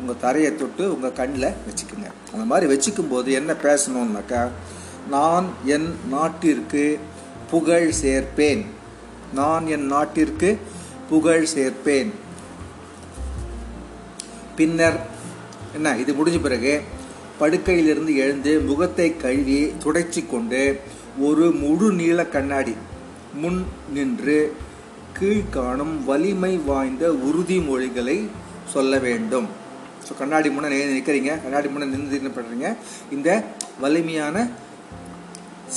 உங்கள் 0.00 0.20
தரையை 0.20 0.56
தொட்டு 0.56 0.94
உங்கள் 0.94 1.12
கண்ணில் 1.12 1.56
வச்சுக்குங்க. 1.66 2.08
அந்த 2.32 2.44
மாதிரி 2.44 2.66
வச்சுக்கும் 2.74 3.10
போது 3.10 3.32
என்ன 3.32 3.52
பேசணுன்னாக்கா 3.52 4.42
நான் 5.08 5.46
என் 5.66 5.88
நாட்டிற்கு 6.08 6.84
புகழ் 7.50 7.88
சேர்ப்பேன் 8.02 8.62
நான் 9.34 9.66
என் 9.66 9.86
நாட்டிற்கு 9.86 10.50
புகழ் 11.08 11.46
சேர்ப்பேன் 11.54 12.10
பின்னர் 14.56 14.98
என்ன 15.74 15.96
இது 15.96 16.12
முடிஞ்ச 16.12 16.38
பிறகு 16.40 16.72
படுக்கையிலிருந்து 17.38 18.14
எழுந்து 18.16 18.60
முகத்தை 18.60 19.16
கழுவி 19.16 19.60
துடைச்சி 19.84 20.26
கொண்டு 20.26 20.62
ஒரு 21.20 21.46
முழு 21.52 21.92
நீள 21.92 22.24
கண்ணாடி 22.24 22.74
முன் 23.34 23.60
நின்று 23.92 24.38
கீழ்காணும் 25.18 26.04
வலிமை 26.04 26.58
வாய்ந்த 26.66 27.12
உறுதிமொழிகளை 27.12 28.18
சொல்ல 28.72 28.98
வேண்டும் 28.98 29.48
ஸோ 30.08 30.14
கண்ணாடி 30.18 30.48
முன்னே 30.50 30.78
நிற்கிறீங்க 30.90 31.42
கண்ணாடி 31.42 31.68
முன்னே 31.68 31.86
நின்று 31.86 32.18
என்ன 32.18 32.30
பண்ணுறீங்க 32.36 32.68
இந்த 33.10 33.30
வலிமையான 33.80 34.36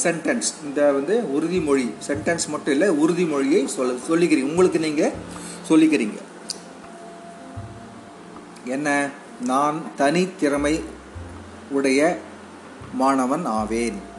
சென்டென்ஸ் 0.04 0.54
இந்த 0.64 0.92
வந்து 0.92 1.22
உறுதிமொழி. 1.22 1.90
சென்டென்ஸ் 2.08 2.48
மட்டும் 2.48 2.74
இல்லை 2.74 2.90
உறுதிமொழியை 2.90 3.66
சொல்ல 3.66 3.94
சொல்லிக்கிறீங்க. 4.10 4.44
உங்களுக்கு 4.44 4.80
நீங்கள் 4.80 5.12
சொல்லிக்கிறீங்க. 5.70 6.18
என்ன? 8.66 9.10
நான் 9.42 9.82
தனித்திறமை 9.98 10.82
உடைய 11.70 12.18
மாணவன் 12.94 13.46
ஆவேன். 13.46 14.12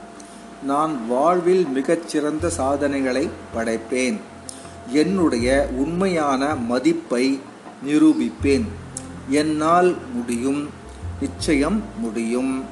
நான் 0.63 1.07
வாழ்வில் 1.07 1.67
மிகச்சிறந்த 1.67 2.51
சாதனைகளை 2.51 3.29
படைப்பேன். 3.55 4.21
என்னுடைய 4.89 5.69
உண்மையான 5.73 6.55
மதிப்பை 6.55 7.41
நிரூபிப்பேன். 7.87 8.65
என்னால் 9.29 9.97
முடியும் 10.15 10.69
நிச்சயம் 11.21 11.83
முடியும். 11.99 12.65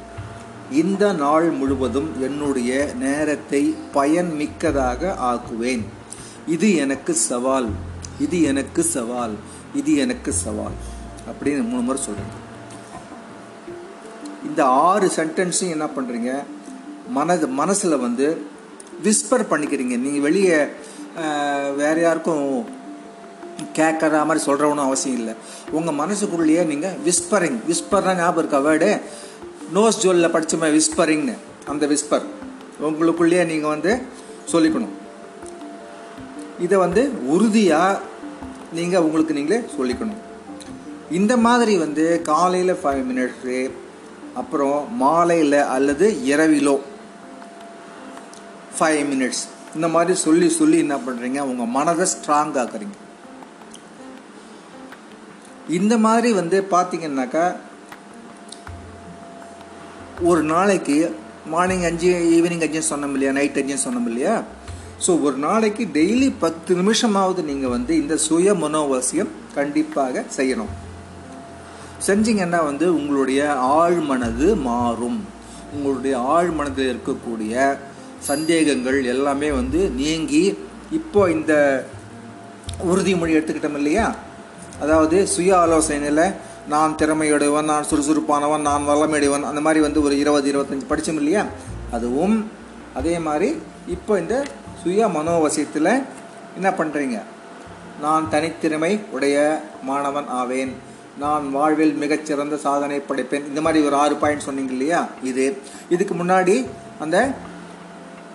இந்த 0.72 1.12
நாள் 1.12 1.50
முழுவதும் 1.50 2.10
என்னுடைய 2.20 2.92
நேரத்தை 2.98 3.74
பயன்மிக்கதாக 3.94 5.14
ஆக்குவேன். 5.30 5.84
இது 6.46 6.74
எனக்கு 6.74 7.14
சவால். 7.14 7.68
இது 8.20 8.42
எனக்கு 8.42 8.82
சவால். 8.82 9.34
இது 9.74 9.96
எனக்கு 9.96 10.32
சவால். 10.32 10.76
அப்படின்னு 11.28 11.68
மூணு 11.68 11.82
முறை 11.82 12.02
சொல்கிறேன் 12.02 12.40
இந்த 14.46 14.64
ஆறு 14.64 15.10
சென்டென்ஸையும் 15.16 15.74
என்ன 15.76 15.86
பண்ணுறீங்க 15.96 16.30
மனது 17.08 17.48
மனசில் 17.48 17.96
வந்து 17.96 18.26
விஸ்பர் 19.04 19.50
பண்ணிக்கிறீங்க. 19.50 19.96
நீங்கள் 20.04 20.20
வெளியே 20.20 20.58
வேற 21.76 21.96
யாருக்கும் 22.00 22.64
கேட்குற 23.74 24.24
மாதிரி 24.26 24.44
சொல்கிறவனும் 24.46 24.88
அவசியம் 24.88 25.18
இல்லை. 25.18 25.34
உங்கள் 25.70 25.94
மனசுக்குள்ளேயே 25.94 26.62
நீங்கள் 26.64 26.96
விஸ்பரிங் 27.06 27.58
விஸ்பர்னா 27.68 28.14
ஞாபகம் 28.16 28.38
இருக்கா? 28.38 28.60
வேர்டு 28.60 29.00
நோஸ் 29.76 30.00
ஜோலில் 30.02 30.32
படித்தோமே 30.34 30.68
விஸ்பரிங்னு 30.76 31.34
அந்த 31.72 31.84
விஸ்பர் 31.92 32.24
உங்களுக்குள்ளேயே 32.88 33.42
நீங்கள் 33.50 33.72
வந்து 33.74 33.92
சொல்லிக்கணும். 34.52 34.94
இதை 36.64 36.76
வந்து 36.84 37.02
உறுதியாக 37.34 38.00
நீங்கள் 38.78 39.04
உங்களுக்கு 39.06 39.36
நீங்களே 39.38 39.60
சொல்லிக்கணும். 39.76 40.20
இந்த 41.18 41.32
மாதிரி 41.46 41.74
வந்து 41.84 42.04
காலையில் 42.30 42.74
ஃபைவ் 42.82 43.02
மினிட்ஸு 43.10 43.56
அப்புறம் 44.42 44.78
மாலையில் 45.04 45.60
அல்லது 45.76 46.06
இரவிலோ 46.32 46.76
ஃபைவ் 48.76 49.02
மினிட்ஸ் 49.14 49.42
இந்த 49.76 49.88
மாதிரி 49.96 50.14
சொல்லி 50.26 50.48
சொல்லி 50.60 50.78
என்ன 50.84 50.96
பண்ணுறீங்க 51.08 51.40
உங்கள் 51.50 51.74
மனதை 51.78 52.06
ஸ்ட்ராங் 52.14 52.56
ஆக்குறீங்க. 52.62 52.96
இந்த 55.78 55.94
மாதிரி 56.06 56.30
வந்து 56.40 56.58
பார்த்தீங்கன்னாக்கா 56.74 57.44
ஒரு 60.30 60.42
நாளைக்கு 60.42 60.96
மார்னிங் 61.52 61.84
அஞ்சு 61.88 62.10
ஈவினிங் 62.34 62.64
அஞ்சு 62.66 62.80
சொன்னோம் 62.90 63.14
இல்லையா? 63.16 63.32
நைட் 63.32 63.58
அஞ்சு 63.60 63.76
சொன்னோம் 63.84 64.08
இல்லையா? 64.10 64.34
ஸோ 65.04 65.10
ஒரு 65.22 65.36
நாளைக்கு 65.36 65.84
டெய்லி 65.94 66.32
பத்து 66.38 66.72
நிமிஷமாவது 66.80 67.40
நீங்கள் 67.44 67.72
வந்து 67.76 67.92
இந்த 68.02 68.16
சுய 68.16 68.54
மனோவாசியம் 68.54 69.32
கண்டிப்பாக 69.54 70.24
செய்யணும். 70.36 70.72
செஞ்சீங்கன்னா 72.06 72.60
வந்து 72.64 72.86
உங்களுடைய 72.94 73.40
ஆழ்மனது 73.80 74.48
மாறும். 74.68 75.20
உங்களுடைய 75.74 76.14
ஆழ்மனதில் 76.36 76.90
இருக்கக்கூடிய 76.92 77.76
சந்தேகங்கள் 78.30 79.04
எல்லாமே 79.04 79.50
வந்து 79.50 79.90
நீங்கி 79.90 80.44
இப்போ 80.90 81.30
இந்த 81.30 81.52
உறுதிமொழி 82.92 83.36
எடுத்துக்கிட்டோம் 83.36 83.80
இல்லையா? 83.82 84.06
அதாவது 84.80 85.26
சுய 85.26 85.50
ஆலோசனையில் 85.58 86.24
நான் 86.68 86.96
திறமையுடையவன் 86.98 87.64
நான் 87.64 87.84
சுறுசுறுப்பானவன் 87.90 88.60
நான் 88.60 88.88
வல்லமையுடையவன். 88.88 89.42
அந்த 89.42 89.60
மாதிரி 89.60 89.80
வந்து 89.80 90.02
ஒரு 90.02 90.18
இருபது 90.18 90.52
இருபத்தஞ்சி 90.52 90.86
படித்தோம் 90.88 91.16
இல்லையா? 91.16 91.44
அதுவும் 91.90 92.50
அதே 92.94 93.18
மாதிரி 93.18 93.62
இப்போ 93.86 94.18
இந்த 94.18 94.44
சுய 94.82 95.06
மனோவசியத்தில் 95.06 96.02
என்ன 96.54 96.70
பண்ணுறீங்க 96.70 97.22
நான் 98.00 98.28
தனித்திறமை 98.30 99.00
உடைய 99.10 99.62
மாணவன் 99.82 100.28
ஆவேன். 100.28 100.74
நான் 101.18 101.50
வாழ்வில் 101.50 101.94
மிகச்சிறந்த 101.94 102.56
சாதனை 102.56 102.98
படைப்பேன். 102.98 103.48
இந்த 103.48 103.60
மாதிரி 103.60 103.84
ஒரு 103.84 103.96
ஆறு 103.96 104.14
பாயிண்ட் 104.14 104.40
சொன்னீங்க 104.40 104.72
இல்லையா? 104.72 105.06
இது. 105.22 105.58
இதுக்கு 105.88 106.14
முன்னாடி 106.14 106.66
அந்த 107.00 107.30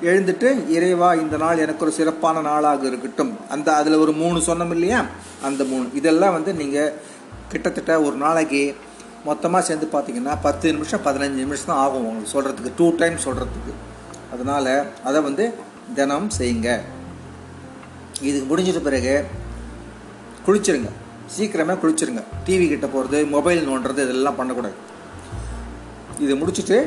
எழுந்துட்டு 0.03 0.69
இறைவா 0.69 1.13
இந்த 1.13 1.37
நாள் 1.37 1.57
எனக்கு 1.57 1.85
ஒரு 1.85 1.93
சிறப்பான 1.93 2.41
நாளாக 2.41 2.87
இருக்கட்டும். 2.87 3.37
அந்த 3.49 3.75
அதில் 3.75 3.93
ஒரு 3.93 4.11
மூணு 4.11 4.39
சொன்னோம் 4.39 4.69
இல்லையா? 4.69 5.05
அந்த 5.41 5.63
மூணு. 5.63 5.89
இதெல்லாம் 5.93 6.33
வந்து 6.33 6.53
நீங்கள் 6.53 6.93
கிட்டத்தட்ட 7.51 7.93
ஒரு 8.07 8.15
நாளைக்கு 8.25 8.61
மொத்தமாக 9.27 9.61
சேர்ந்து 9.67 9.87
பார்த்தீங்கன்னா 9.93 10.33
பத்து 10.45 10.67
நிமிஷம் 10.75 11.03
பதினஞ்சு 11.07 11.39
நிமிஷம் 11.43 11.71
தான் 11.71 11.81
ஆகும் 11.85 12.05
உங்களுக்கு 12.07 12.33
சொல்கிறதுக்கு 12.35 12.71
டூ 12.79 12.87
டைம் 13.01 13.17
சொல்கிறதுக்கு 13.25 13.73
அதனால் 14.33 14.71
அதை 15.07 15.19
வந்து 15.27 15.45
தினம் 15.97 16.29
செய்யுங்க. 16.37 16.69
இது 18.29 18.37
முடிஞ்சிட்ட 18.49 18.81
பிறகு 18.87 19.13
குளிச்சிருங்க. 20.45 20.89
சீக்கிரமே 21.35 21.75
குளிச்சிருங்க. 21.83 22.21
டிவி 22.45 22.65
கிட்ட 22.73 22.87
போகிறது 22.95 23.19
மொபைல் 23.35 23.61
நோண்டுறது 23.69 24.03
இதெல்லாம் 24.05 24.37
பண்ணக்கூடாது. 24.39 24.77
இதை 26.23 26.35
முடிச்சுட்டு 26.41 26.77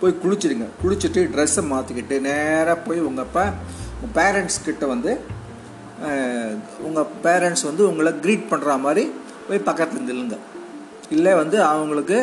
போய் 0.00 0.20
குளிச்சிடுங்க 0.22 0.66
குளிச்சுட்டு 0.82 1.20
ட்ரெஸ்ஸை 1.34 1.62
மாற்றிக்கிட்டு 1.72 2.16
நேராக 2.28 2.76
போய் 2.86 3.00
உங்கள் 3.08 3.26
அப்பா 3.26 3.44
பேரண்ட்ஸ் 4.18 4.64
கிட்ட 4.68 4.84
வந்து 4.94 5.12
உங்கள் 6.86 7.10
பேரண்ட்ஸ் 7.26 7.66
வந்து 7.68 7.82
உங்களை 7.90 8.12
க்ரீட் 8.24 8.50
பண்ணுற 8.52 8.72
மாதிரி 8.86 9.04
போய் 9.46 9.66
பக்கத்தில் 9.68 10.08
நில்லுங்க. 10.10 10.36
இல்லை 11.16 11.32
வந்து 11.42 11.56
அவங்களுக்கு 11.70 12.18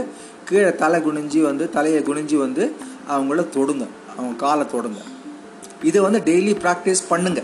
கீழே 0.49 0.71
தலை 0.83 0.99
குனிஞ்சி 1.07 1.39
வந்து 1.49 1.65
தலையை 1.75 2.01
குனிஞ்சி 2.09 2.37
வந்து 2.45 2.63
அவங்கள 3.13 3.43
தொடுங்க. 3.57 3.85
அவங்க 4.17 4.33
காலை 4.43 4.65
தொடுங்க. 4.73 5.01
இதை 5.89 5.99
வந்து 6.05 6.19
டெய்லி 6.29 6.53
ப்ராக்டிஸ் 6.63 7.03
பண்ணுங்க. 7.11 7.41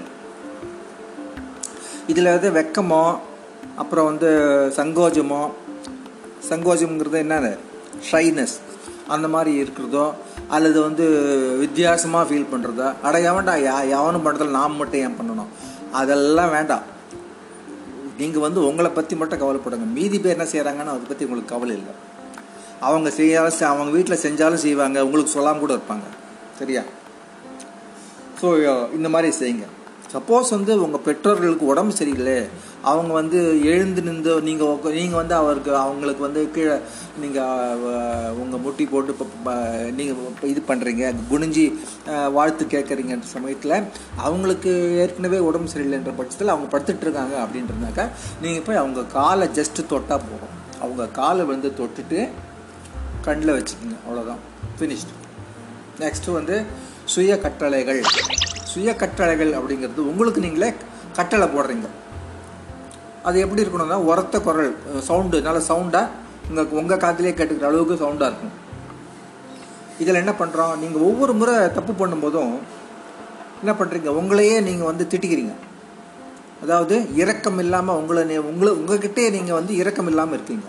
இதில் 2.11 2.33
வந்து 2.35 2.49
வெக்கமோ 2.57 3.03
அப்புறம் 3.81 4.07
வந்து 4.09 4.29
சங்கோஜமோ 4.77 5.41
சங்கோஜம்ங்கிறது 6.49 7.17
என்னது? 7.25 7.51
ஷைனஸ் 8.09 8.55
அந்த 9.13 9.27
மாதிரி 9.33 9.51
இருக்கிறதோ 9.61 10.05
அல்லது 10.55 10.79
வந்து 10.81 11.05
வித்தியாசமாக 11.63 12.27
ஃபீல் 12.29 12.51
பண்ணுறதோ 12.51 12.87
அட 13.07 13.15
எவன்டா 13.31 13.53
யா 13.67 13.75
எவனும் 13.97 14.25
பண்ணுறதில்ல 14.25 14.57
நாம் 14.59 14.79
மட்டும் 14.81 15.01
ஏன் 15.05 15.17
பண்ணணும்? 15.19 15.51
அதெல்லாம் 15.99 16.53
வேண்டாம். 16.55 16.85
நீங்கள் 18.19 18.45
வந்து 18.45 18.59
உங்களை 18.67 18.89
பற்றி 18.91 19.15
மட்டும் 19.21 19.41
கவலைப்படுங்க. 19.41 19.87
மீதி 19.97 20.19
பேர் 20.19 20.35
என்ன 20.37 20.47
செய்கிறாங்கன்னு 20.53 20.93
அதை 20.95 21.07
பற்றி 21.09 21.25
உங்களுக்கு 21.27 21.53
கவலை 21.55 21.75
இல்லை. 21.79 21.93
அவங்க 22.87 23.09
செய்யாலும் 23.19 23.59
அவங்க 23.71 23.91
வீட்டில் 23.97 24.23
செஞ்சாலும் 24.25 24.63
செய்வாங்க. 24.65 24.97
உங்களுக்கு 25.05 25.35
சொல்லாமல் 25.35 25.63
கூட 25.63 25.73
இருப்பாங்க. 25.77 26.07
சரியா? 26.59 26.83
ஸோ 28.41 28.47
இந்த 28.97 29.09
மாதிரி 29.13 29.29
செய்யுங்க. 29.41 29.67
சப்போஸ் 30.13 30.49
வந்து 30.55 30.73
உங்கள் 30.85 31.05
பெற்றோர்களுக்கு 31.07 31.65
உடம்பு 31.73 31.93
சரியில்லை. 31.99 32.35
அவங்க 32.83 33.13
வந்து 33.13 33.61
எழுந்து 33.61 34.01
நின்று 34.01 34.41
நீங்கள் 34.41 34.91
நீங்கள் 34.91 35.17
வந்து 35.17 35.35
அவருக்கு 35.35 35.75
அவங்களுக்கு 35.75 36.21
வந்து 36.21 36.51
கீழே 36.51 36.79
நீங்கள் 37.19 38.35
உங்கள் 38.35 38.59
முட்டி 38.59 38.85
போட்டு 38.85 39.11
இப்போ 39.11 39.55
நீங்கள் 39.91 40.17
இது 40.41 40.63
பண்ணுறீங்க 40.67 41.13
குனிஞ்சி 41.29 41.79
வாழ்த்து 42.31 42.65
கேட்குறீங்கன்ற 42.65 43.23
சமயத்தில் 43.23 43.83
அவங்களுக்கு 44.15 44.97
ஏற்கனவே 44.97 45.37
உடம்பு 45.37 45.71
சரியில்லைன்ற 45.73 46.15
பட்சத்தில் 46.15 46.47
அவங்க 46.47 46.77
படுத்துட்டு 46.77 47.01
இருக்காங்க 47.01 48.09
நீங்கள் 48.41 48.63
போய் 48.63 48.75
அவங்க 48.75 49.03
காலை 49.03 49.47
ஜஸ்ட்டு 49.47 49.87
தொட்டால் 49.87 50.19
போகும் 50.19 50.55
அவங்க 50.79 51.07
காலை 51.07 51.45
வந்து 51.45 51.73
தொட்டுட்டு 51.77 52.29
கண்ணில் 53.21 53.61
வச்சுக்கோங்க 53.61 53.97
அவ்வளோதான் 54.07 54.39
ஃபினிஷ்டு 54.79 55.09
நெக்ஸ்ட்டு 55.99 56.31
வந்து 56.31 56.65
சுய 57.05 57.37
கட்டளைகள் 57.37 58.03
சுய 58.63 58.95
கட்டளைகள் 58.95 59.53
அப்படிங்கிறது 59.53 59.97
உங்களுக்கு 59.97 60.39
நீங்களே 60.39 60.73
கட்டளை 61.15 61.47
போடுறீங்க. 61.47 61.87
அது 63.27 63.39
எப்படி 63.39 63.63
இருக்கணும்னா 63.63 63.93
உரத்த 63.93 64.39
குரல் 64.39 64.77
சவுண்டு 65.01 65.41
நல்ல 65.41 65.59
சவுண்டாக 65.67 66.07
உங்கள் 66.49 66.65
உங்கள் 66.65 66.97
காத்திலே 66.97 67.31
கேட்டுக்கிற 67.31 67.61
அளவுக்கு 67.61 68.05
சவுண்டாக 68.05 68.15
இருக்கும் 68.15 68.51
இதில் 69.99 70.15
என்ன 70.15 70.31
பண்ணுறோம் 70.31 70.77
நீங்கள் 70.77 71.01
ஒவ்வொரு 71.01 71.33
முறை 71.33 71.55
தப்பு 71.71 72.07
பண்ணும்போதும் 72.07 72.57
என்ன 73.63 73.75
பண்ணுறீங்க 73.79 74.07
உங்களையே 74.07 74.61
நீங்கள் 74.61 74.85
வந்து 74.85 75.07
திட்டிக்கிறீங்க. 75.09 75.53
அதாவது 76.61 77.15
இரக்கம் 77.15 77.59
இல்லாமல் 77.59 77.95
உங்களை 77.95 78.23
நீ- 78.23 78.41
உங்களை 78.41 78.73
உங்ககிட்டே 78.73 79.31
நீங்கள் 79.31 79.53
வந்து 79.53 79.75
இரக்கம் 79.75 80.07
இல்லாமல் 80.07 80.33
இருக்கீங்க. 80.33 80.67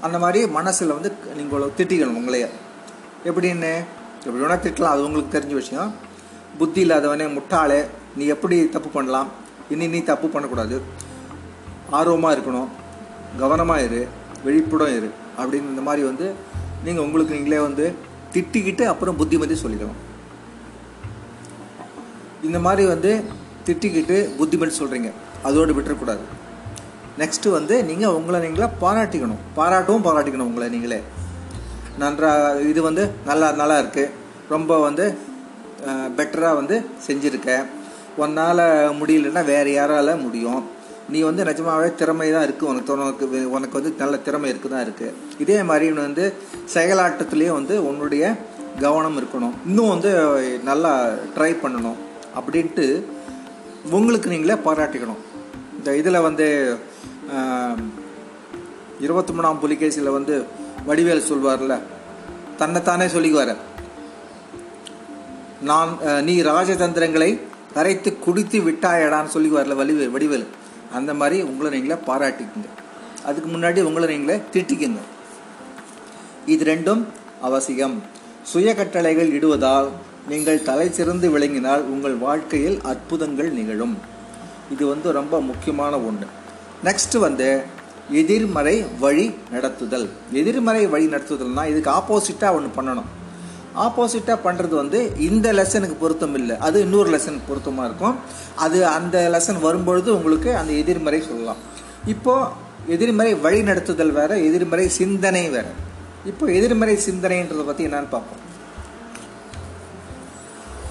அந்த 0.00 0.18
மாதிரி 0.18 0.46
மனசில் 0.46 0.92
வந்து 0.92 1.12
நீங்கள் 1.36 1.70
திட்டிக்கணும் 1.76 2.16
உங்களையே. 2.16 2.48
எப்படின்னு? 3.24 3.84
எப்படி 4.24 4.40
வேணால் 4.40 4.64
திட்டலாம். 4.64 4.82
அது 4.82 5.04
உங்களுக்கு 5.04 5.38
தெரிஞ்ச 5.38 5.52
விஷயம். 5.52 5.94
புத்தி 6.58 6.84
இல்லாதவனே 6.84 7.38
முட்டாளே 7.38 7.84
நீ 8.16 8.26
எப்படி 8.26 8.68
தப்பு 8.68 8.88
பண்ணலாம்? 8.88 9.28
இனி 9.70 9.86
நீ 9.86 9.98
தப்பு 9.98 10.28
பண்ணக்கூடாது. 10.28 11.06
ஆர்வமாக 11.90 12.34
இருக்கணும். 12.36 12.68
கவனமாக 13.42 13.84
இரு. 13.86 14.02
விழிப்புடன் 14.44 14.94
இரு. 14.98 15.08
அப்படின்னு 15.38 15.72
இந்த 15.74 15.82
மாதிரி 15.88 16.02
வந்து 16.10 16.26
நீங்கள் 16.84 17.04
உங்களுக்கு 17.04 17.36
நீங்களே 17.36 17.60
வந்து 17.68 17.86
திட்டிக்கிட்டு 18.34 18.84
அப்புறம் 18.92 19.16
புத்திமதி 19.20 19.54
சொல்லிக்கணும் 19.62 20.00
இந்த 22.48 22.58
மாதிரி 22.66 22.82
வந்து 22.94 23.12
திட்டிக்கிட்டு 23.66 24.16
புத்திமதி 24.38 24.72
சொல்கிறீங்க 24.80 25.08
அதோடு 25.48 25.72
விட்டுறக்கூடாது. 25.76 26.24
நெக்ஸ்ட்டு 27.20 27.54
வந்து 27.56 27.74
நீங்கள் 27.84 28.16
உங்களை 28.18 28.38
நீங்களே 28.40 28.68
பாராட்டிக்கணும். 28.82 29.42
பாராட்டவும் 29.56 30.06
பாராட்டிக்கணும் 30.08 30.50
உங்களை 30.50 30.68
நீங்களே. 30.74 31.00
நன்றாக 32.02 32.60
இது 32.70 32.80
வந்து 32.82 33.04
நல்லா 33.28 33.48
நல்லா 33.60 33.76
இருக்குது 33.82 34.12
ரொம்ப 34.54 34.78
வந்து 34.86 35.04
பெட்டராக 36.18 36.58
வந்து 36.60 36.76
செஞ்சுருக்கேன் 37.06 37.64
உன்னால் 38.22 38.62
முடியலன்னா 39.00 39.42
வேறு 39.52 39.72
யாரால் 39.72 40.20
முடியும்? 40.24 40.62
நீ 41.12 41.18
வந்து 41.28 41.42
நிஜமாவே 41.48 41.88
திறமை 42.00 42.26
தான் 42.34 42.46
இருக்குது 42.46 42.70
உனக்கு 42.70 42.92
உனக்கு 42.94 43.26
உனக்கு 43.56 43.78
வந்து 43.78 43.92
நல்ல 44.02 44.16
திறமை 44.26 44.48
இருக்குது 44.52 44.74
தான் 44.74 44.84
இருக்குது 44.86 45.14
இதே 45.44 45.58
மாதிரி 45.68 45.86
வந்து 46.06 46.24
செயலாட்டத்துலேயும் 46.74 47.58
வந்து 47.58 47.76
உன்னுடைய 47.90 48.24
கவனம் 48.84 49.16
இருக்கணும். 49.20 49.54
இன்னும் 49.68 49.92
வந்து 49.94 50.10
நல்லா 50.70 50.92
ட்ரை 51.36 51.52
பண்ணணும் 51.62 51.98
அப்படின்ட்டு 52.38 52.86
உங்களுக்கு 53.98 54.28
நீங்களே 54.34 54.56
பாராட்டிக்கணும். 54.66 55.22
இந்த 55.78 55.90
இதில் 56.00 56.26
வந்து 56.28 56.46
இருபத்தி 59.06 59.32
மூணாம் 59.36 59.62
புலிகேசியில் 59.64 60.16
வந்து 60.18 60.36
வடிவேல் 60.88 61.26
சொல்வார்ல 61.30 61.74
தன்னைத்தானே 62.60 63.06
சொல்லிக்குவார். 63.14 63.54
நான் 65.70 65.90
நீ 66.28 66.34
ராஜதந்திரங்களை 66.52 67.30
கரைத்து 67.76 68.10
குடித்து 68.24 68.58
விட்டாயடான்னு 68.68 69.34
சொல்லிக்குவார்ல 69.34 69.76
வடிவேல் 69.80 70.14
வடிவேல். 70.14 70.46
அந்த 70.92 71.14
மாதிரி 71.14 71.42
உங்களை 71.42 71.80
நீங்களே 71.80 72.00
பாராட்டிக்குங்க. 72.06 72.68
அதுக்கு 73.24 73.48
முன்னாடி 73.50 73.82
உங்களை 73.82 74.16
நீங்களே 74.16 74.42
திட்டிக்குங்க. 74.52 75.00
இது 76.46 76.64
ரெண்டும் 76.74 77.02
அவசியம். 77.40 78.02
சுய 78.42 78.74
கட்டளைகள் 78.74 79.40
இடுவதால் 79.40 79.88
நீங்கள் 80.28 80.62
தலை 80.62 80.92
சிறந்து 80.92 81.38
விளங்கினால் 81.38 81.82
உங்கள் 81.94 82.14
வாழ்க்கையில் 82.14 82.80
அற்புதங்கள் 82.82 83.50
நிகழும். 83.50 83.98
இது 84.72 84.86
வந்து 84.86 85.12
ரொம்ப 85.12 85.40
முக்கியமான 85.40 85.98
ஒன்று 85.98 86.26
நெக்ஸ்ட் 86.84 87.18
வந்து 87.18 87.62
எதிர்மறை 88.10 88.84
வழி 89.00 89.34
நடத்துதல். 89.52 90.08
எதிர்மறை 90.32 90.86
வழி 90.86 91.06
நடத்துதல்னால் 91.06 91.70
இதுக்கு 91.70 91.90
ஆப்போசிட்டாக 91.90 92.58
ஒன்று 92.58 92.70
பண்ணணும். 92.78 93.08
ஆப்போசிட்டாக 93.76 94.38
பண்ணுறது 94.46 94.74
வந்து 94.82 95.00
இந்த 95.28 95.52
லெசனுக்கு 95.52 95.96
பொருத்தம் 96.04 96.34
இல்லை. 96.34 96.56
அது 96.66 96.80
இன்னொரு 96.80 97.10
லெசனுக்கு 97.14 97.48
பொருத்தமாக 97.48 97.88
இருக்கும். 97.88 98.16
அது 98.64 98.78
அந்த 98.86 99.16
லெசன் 99.34 99.60
வரும்பொழுது 99.66 100.08
உங்களுக்கு 100.16 100.56
அந்த 100.56 100.72
எதிர்மறை 100.72 101.20
சொல்லலாம். 101.22 101.60
இப்போது 102.14 102.66
எதிர்மறை 102.96 103.34
வழி 103.34 103.60
நடத்துதல் 103.62 104.12
வேறு 104.18 104.36
எதிர்மறை 104.48 104.88
சிந்தனை 104.88 105.48
வேறு. 105.54 105.72
இப்போ 106.30 106.46
எதிர்மறை 106.58 106.98
சிந்தனைன்றதை 107.06 107.64
பற்றி 107.66 107.86
என்னான்னு 107.86 108.14
பார்ப்போம். 108.14 108.44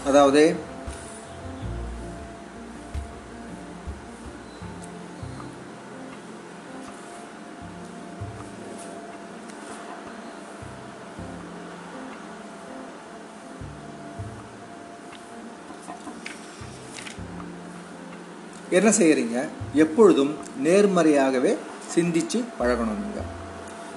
அதாவது 0.10 0.44
என்ன 18.78 18.90
செய்கிறீங்க 18.90 19.48
எப்பொழுதும் 19.74 20.36
நேர்மறையாகவே 20.64 21.58
சிந்திச்சு 21.96 22.44
பழகணும் 22.60 22.86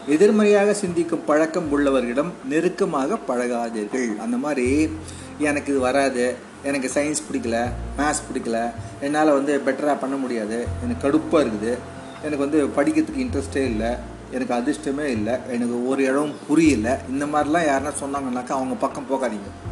எதிர்மறையாக 0.07 0.75
சிந்திக்கும் 0.75 1.25
பழக்கம் 1.25 1.71
உள்ளவர்களிடம் 1.71 2.31
நெருக்கமாக 2.45 3.19
பழகாதீர்கள். 3.29 4.19
அந்த 4.19 4.37
மாதிரி 4.37 4.91
எனக்கு 5.39 5.73
இது 5.73 5.81
வராது. 5.81 6.35
எனக்கு 6.63 6.91
சயின்ஸ் 6.95 7.33
பிடிக்கல. 7.33 7.69
மேத்ஸ் 7.99 8.23
பிடிக்கல. 8.33 8.71
என்னால் 9.01 9.33
வந்து 9.33 9.63
பெட்டராக 9.67 9.99
பண்ண 9.99 10.17
முடியாது. 10.17 10.67
எனக்கு 10.83 11.09
கடுப்பாக 11.09 11.45
இருக்குது. 11.45 11.79
எனக்கு 12.23 12.39
வந்து 12.39 12.67
படிக்கிறதுக்கு 12.67 13.19
இன்ட்ரெஸ்டே 13.19 13.57
இல்லை. 13.57 13.95
எனக்கு 14.31 14.55
அதிர்ஷ்டமே 14.55 15.03
இல்லை. 15.03 15.35
எனக்கு 15.49 15.89
ஒரு 15.89 16.05
இடம் 16.05 16.35
புரியல. 16.47 17.01
இந்த 17.09 17.27
மாதிரிலாம் 17.27 17.67
யாருன்னா 17.67 17.93
சொன்னாங்கன்னாக்கா 18.03 18.51
அவங்க 18.51 18.75
பக்கம் 18.81 19.07
போகாதீங்க. 19.11 19.69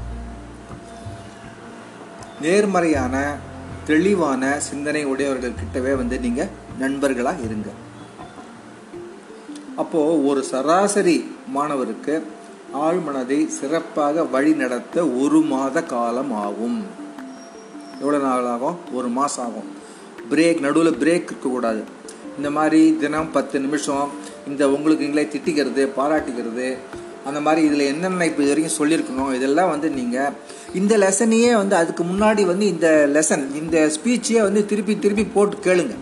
நேர்மறையான 2.40 3.37
தெளிவான 3.88 4.61
சிந்தனை 4.61 5.05
உடையவர்கள் 5.05 5.59
கிட்டவே 5.61 5.92
வந்து 5.96 6.16
நீங்கள் 6.18 6.51
நண்பர்களாக 6.79 7.40
இருங்க. 7.44 7.68
அப்போது 9.77 10.27
ஒரு 10.27 10.40
சராசரி 10.42 11.16
மாணவருக்கு 11.46 12.14
ஆழ்மனதை 12.74 13.46
சிறப்பாக 13.46 14.24
வழி 14.24 14.53
நடத்த 14.53 15.07
ஒரு 15.07 15.40
மாத 15.40 15.83
காலம் 15.83 16.33
ஆகும். 16.33 16.79
எவ்வளோ 18.01 18.18
நாள் 18.18 18.46
ஆகும்? 18.46 18.77
ஒரு 18.92 19.09
மாதம் 19.09 19.44
ஆகும். 19.44 19.68
பிரேக் 20.31 20.61
நடுவில் 20.61 20.98
பிரேக் 21.03 21.29
இருக்கக்கூடாது 21.29 21.83
இந்த 22.37 22.51
மாதிரி 22.51 22.96
தினம் 23.01 23.33
பத்து 23.33 23.61
நிமிஷம் 23.61 24.09
இந்த 24.48 24.70
உங்களுக்கு 24.70 25.05
நீங்களே 25.05 25.29
திட்டிக்கிறது 25.33 25.83
பாராட்டிக்கிறது 25.96 26.77
அந்த 27.29 27.41
மாதிரி 27.47 27.61
இதில் 27.69 27.88
என்னென்ன 27.93 28.27
இப்போ 28.31 28.43
இது 28.45 28.53
வரைக்கும் 28.53 28.79
சொல்லியிருக்கணும் 28.81 29.33
இதெல்லாம் 29.38 29.71
வந்து 29.73 29.88
நீங்கள் 29.99 30.35
இந்த 30.81 30.95
லெசனையே 31.05 31.51
வந்து 31.61 31.75
அதுக்கு 31.81 32.05
முன்னாடி 32.11 32.43
வந்து 32.51 32.67
இந்த 32.75 32.88
லெசன் 33.17 33.45
இந்த 33.61 33.77
ஸ்பீச்சையே 33.97 34.43
வந்து 34.49 34.61
திருப்பி 34.73 34.95
திருப்பி 35.05 35.25
போட்டு 35.37 35.57
கேளுங்க. 35.67 35.97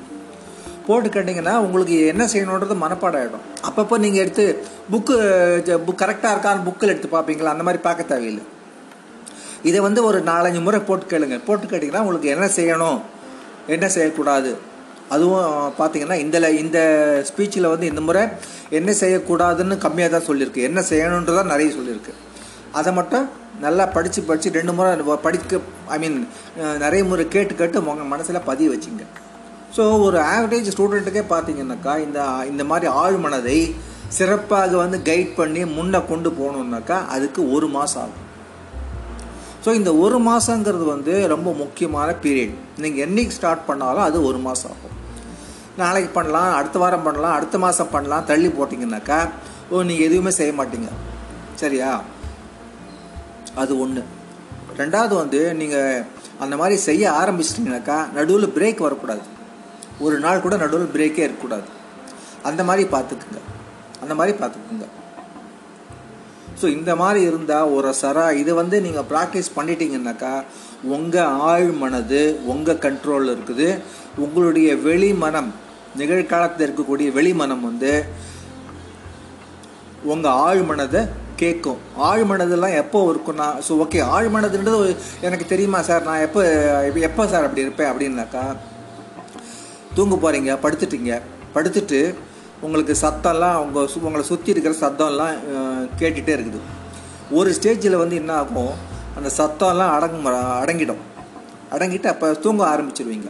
போட்டு 0.89 1.09
கேட்டிங்கன்னா 1.15 1.55
உங்களுக்கு 1.67 1.95
என்ன 2.13 2.25
செய்யணுன்றது 2.33 2.75
மனப்பாடம் 2.83 3.21
ஆகிடும் 3.21 3.47
அப்பப்போ 3.69 3.97
நீங்கள் 4.05 4.23
எடுத்து 4.25 4.45
புக்கு 4.93 5.15
புக் 5.87 6.03
கரெக்டாக 6.03 6.35
இருக்கான்னு 6.35 6.67
புக்கில் 6.69 6.93
எடுத்து 6.93 7.09
பார்ப்பீங்களா? 7.15 7.55
அந்த 7.55 7.65
மாதிரி 7.69 7.81
பார்க்க 7.87 8.13
தேவையில்லை. 8.13 8.45
இதை 9.69 9.79
வந்து 9.87 10.01
ஒரு 10.09 10.19
நாலஞ்சு 10.31 10.61
முறை 10.67 10.81
போட்டு 10.89 11.07
கேளுங்க. 11.13 11.37
போட்டு 11.47 11.67
கேட்டிங்கன்னா 11.71 12.05
உங்களுக்கு 12.05 12.33
என்ன 12.35 12.47
செய்யணும்? 12.59 12.99
என்ன 13.75 13.87
செய்யக்கூடாது? 13.95 14.51
அதுவும் 15.09 15.49
பார்த்தீங்கன்னா 15.79 16.15
இந்த 16.15 16.51
இந்த 16.51 16.79
ஸ்பீச்சில் 17.29 17.73
வந்து 17.73 17.87
இந்த 17.87 18.01
முறை 18.01 18.23
என்ன 18.71 18.91
செய்யக்கூடாதுன்னு 18.93 19.77
கம்மியாக 19.85 20.11
தான் 20.11 20.29
சொல்லியிருக்கு 20.29 20.67
என்ன 20.69 20.81
செய்யணுன்றதான் 20.91 21.53
நிறைய 21.53 21.71
சொல்லியிருக்கு 21.75 22.15
அதை 22.73 22.93
மட்டும் 22.93 23.27
நல்லா 23.61 23.87
படித்து 23.87 24.23
படித்து 24.23 24.51
ரெண்டு 24.51 24.73
முறை 24.73 25.17
படிக்க 25.27 25.61
ஐ 25.95 25.99
மீன் 25.99 26.19
நிறைய 26.79 27.05
முறை 27.05 27.29
கேட்டு 27.29 27.55
கேட்டு 27.55 27.85
உங்கள் 27.85 28.13
மனசில் 28.15 28.47
பதிய 28.51 28.71
வச்சுங்க. 28.71 29.05
ஸோ 29.77 30.03
ஒரு 30.03 30.19
ஆவரேஜ் 30.19 30.73
ஸ்டூடெண்ட்டுக்கே 30.75 31.25
பார்த்தீங்கன்னாக்கா 31.31 31.95
இந்த 31.99 32.21
இந்த 32.51 32.65
மாதிரி 32.65 32.87
ஆழ்மனதை 33.03 33.59
சிறப்பாக 34.09 34.77
வந்து 34.77 34.99
கைட் 34.99 35.33
பண்ணி 35.35 35.65
முன்னே 35.65 36.01
கொண்டு 36.09 36.31
போகணுன்னாக்கா 36.31 36.99
அதுக்கு 37.07 37.53
ஒரு 37.53 37.69
மாதம் 37.69 38.03
ஆகும். 38.03 38.26
ஸோ 39.67 39.73
இந்த 39.75 39.91
ஒரு 39.97 40.19
மாதங்கிறது 40.27 40.85
வந்து 40.95 41.13
ரொம்ப 41.35 41.53
முக்கியமான 41.53 42.09
பீரியட் 42.25 42.53
நீங்கள் 42.83 43.03
என்றைக்கு 43.07 43.37
ஸ்டார்ட் 43.37 43.65
பண்ணாலும் 43.69 44.07
அது 44.09 44.19
ஒரு 44.25 44.39
மாதம் 44.39 44.73
ஆகும். 44.73 44.93
நாளைக்கு 45.81 46.11
பண்ணலாம் 46.19 46.51
அடுத்த 46.59 46.79
வாரம் 46.79 47.07
பண்ணலாம் 47.07 47.35
அடுத்த 47.39 47.59
மாதம் 47.59 47.91
பண்ணலாம் 47.95 48.29
தள்ளி 48.29 48.49
போட்டிங்கனாக்கா 48.49 49.19
ஓ 49.71 49.83
நீங்கள் 49.83 50.07
எதுவுமே 50.09 50.31
செய்ய 50.31 50.53
மாட்டீங்க. 50.61 50.91
சரியா? 51.63 51.91
அது 53.63 53.73
ஒன்று 53.85 54.05
ரெண்டாவது 54.79 55.15
வந்து 55.23 55.55
நீங்கள் 55.55 56.05
அந்த 56.39 56.55
மாதிரி 56.61 56.77
செய்ய 56.89 57.05
ஆரம்பிச்சிட்டிங்கனாக்கா 57.21 57.99
நடுவில் 58.17 58.55
பிரேக் 58.57 58.85
வரக்கூடாது. 58.87 59.25
ஒரு 59.99 60.19
நாள் 60.19 60.45
கூட 60.47 60.57
நடுவில் 60.57 60.95
பிரேக்கே 60.97 61.25
இருக்கக்கூடாது. 61.27 61.67
அந்த 62.43 62.65
மாதிரி 62.65 62.89
பார்த்துக்குங்க. 62.95 63.41
அந்த 64.03 64.15
மாதிரி 64.15 64.39
பார்த்துக்குங்க. 64.39 64.87
ஸோ 66.61 66.67
இந்த 66.69 66.97
மாதிரி 66.97 67.21
இருந்தால் 67.25 67.73
ஒரு 67.73 67.91
சரா 68.03 68.27
இது 68.33 68.55
வந்து 68.55 68.81
நீங்கள் 68.81 69.09
ப்ராக்டிஸ் 69.11 69.51
பண்ணிட்டீங்கன்னாக்கா 69.57 70.33
உங்கள் 70.83 71.35
ஆழ் 71.51 71.71
மனது 71.73 72.23
உங்கள் 72.45 72.83
கண்ட்ரோலில் 72.87 73.35
இருக்குது. 73.37 73.69
உங்களுடைய 74.19 74.77
வெளி 74.77 75.13
மனம் 75.15 75.51
நிகழ்காலத்தில் 75.97 76.67
இருக்கக்கூடிய 76.69 77.13
வெளி 77.13 77.33
மனம் 77.35 77.63
வந்து 77.63 77.93
உங்கள் 80.05 80.37
ஆழ் 80.47 80.63
மனதை 80.63 81.03
கேட்கும் 81.37 81.81
ஆழ் 81.97 82.25
மனதெல்லாம் 82.25 82.77
எப்போ 82.77 82.99
இருக்குன்னா 83.13 83.47
ஸோ 83.67 83.73
ஓகே 83.85 84.01
ஆழ் 84.07 84.29
மனதுன்றது 84.29 84.97
எனக்கு 85.21 85.47
தெரியுமா 85.47 85.81
சார் 85.81 86.03
நான் 86.03 86.21
எப்போ 86.21 86.43
எப்போ 87.01 87.27
சார் 87.27 87.45
அப்படி 87.45 87.65
இருப்பேன் 87.65 87.91
அப்படின்னாக்கா 87.93 88.45
தூங்க 89.95 90.17
போகிறீங்க 90.17 90.53
படுத்துட்டீங்க 90.63 91.13
படுத்துட்டு 91.55 92.01
உங்களுக்கு 92.65 92.95
சத்தம்லாம் 93.05 93.57
அவங்க 93.59 93.81
சு 93.93 94.05
உங்களை 94.09 94.25
சுற்றி 94.31 94.53
இருக்கிற 94.55 94.75
சத்தம்லாம் 94.83 95.35
கேட்டுகிட்டே 96.01 96.35
இருக்குது. 96.37 96.61
ஒரு 97.39 97.51
ஸ்டேஜில் 97.57 98.03
வந்து 98.03 98.21
என்ன 98.23 98.33
ஆகும் 98.43 98.75
அந்த 99.19 99.31
சத்தம்லாம் 99.41 99.93
அடங்கு 99.97 100.31
அடங்கிடும். 100.63 101.03
அடங்கிட்டு 101.75 102.09
அப்போ 102.13 102.27
தூங்க 102.47 102.63
ஆரம்பிச்சிருவீங்க. 102.73 103.29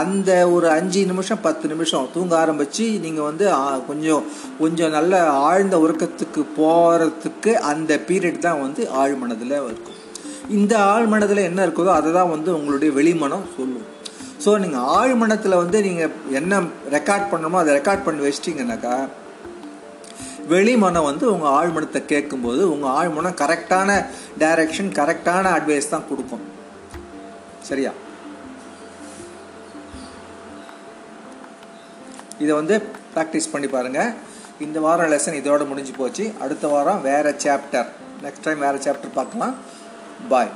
அந்த 0.00 0.30
ஒரு 0.54 0.66
அஞ்சு 0.74 1.00
நிமிஷம் 1.10 1.42
பத்து 1.46 1.64
நிமிஷம் 1.72 2.06
தூங்க 2.14 2.32
ஆரம்பித்து 2.42 2.84
நீங்கள் 3.06 3.28
வந்து 3.30 3.46
கொஞ்சம் 3.88 4.22
கொஞ்சம் 4.60 4.94
நல்ல 4.96 5.14
ஆழ்ந்த 5.48 5.78
உறக்கத்துக்கு 5.84 6.42
போகிறதுக்கு 6.60 7.52
அந்த 7.72 7.98
பீரியட் 8.08 8.44
தான் 8.46 8.62
வந்து 8.64 8.82
ஆழ்மனதில் 9.02 9.56
இருக்கும். 9.68 9.98
இந்த 10.58 10.74
ஆழ்மனதில் 10.92 11.48
என்ன 11.48 11.60
இருக்குதோ 11.66 11.92
அதை 11.98 12.12
தான் 12.18 12.32
வந்து 12.34 12.50
உங்களுடைய 12.58 12.92
வெளிமனம் 13.00 13.46
சொல்லும். 13.56 13.88
ஸோ 14.44 14.52
நீங்கள் 14.62 14.86
ஆழ்மனத்தில் 15.00 15.60
வந்து 15.62 15.78
நீங்கள் 15.86 16.14
என்ன 16.40 16.54
ரெக்கார்ட் 16.96 17.30
பண்ணணுமோ 17.32 17.60
அதை 17.60 17.74
ரெக்கார்ட் 17.76 18.06
பண்ணி 18.06 18.22
வச்சிட்டிங்கனாக்கா 18.24 18.96
வெளிமனம் 20.52 21.06
வந்து 21.10 21.24
உங்கள் 21.34 21.54
ஆழ்மனத்தை 21.58 22.00
கேட்கும்போது 22.12 22.62
உங்கள் 22.72 22.94
ஆழ்மனம் 22.98 23.38
கரெக்டான 23.42 23.90
டைரக்ஷன் 24.42 24.90
கரெக்டான 24.98 25.52
அட்வைஸ் 25.58 25.92
தான் 25.92 26.08
கொடுக்கும். 26.08 26.42
சரியா? 27.68 27.92
இதை 32.42 32.52
வந்து 32.60 32.76
ப்ராக்டிஸ் 33.14 33.52
பண்ணி 33.52 33.70
பாருங்கள் 33.76 34.12
இந்த 34.66 34.78
வாரம் 34.86 35.10
லெசன் 35.12 35.40
இதோட 35.40 35.62
முடிஞ்சு 35.70 35.94
போச்சு. 36.00 36.26
அடுத்த 36.44 36.66
வாரம் 36.74 37.00
வேறு 37.08 37.32
சாப்டர் 37.44 37.88
நெக்ஸ்ட் 38.24 38.46
டைம் 38.46 38.64
வேறு 38.66 38.84
சாப்டர் 38.86 39.16
பார்க்கலாம். 39.20 39.54
பாய் 40.32 40.52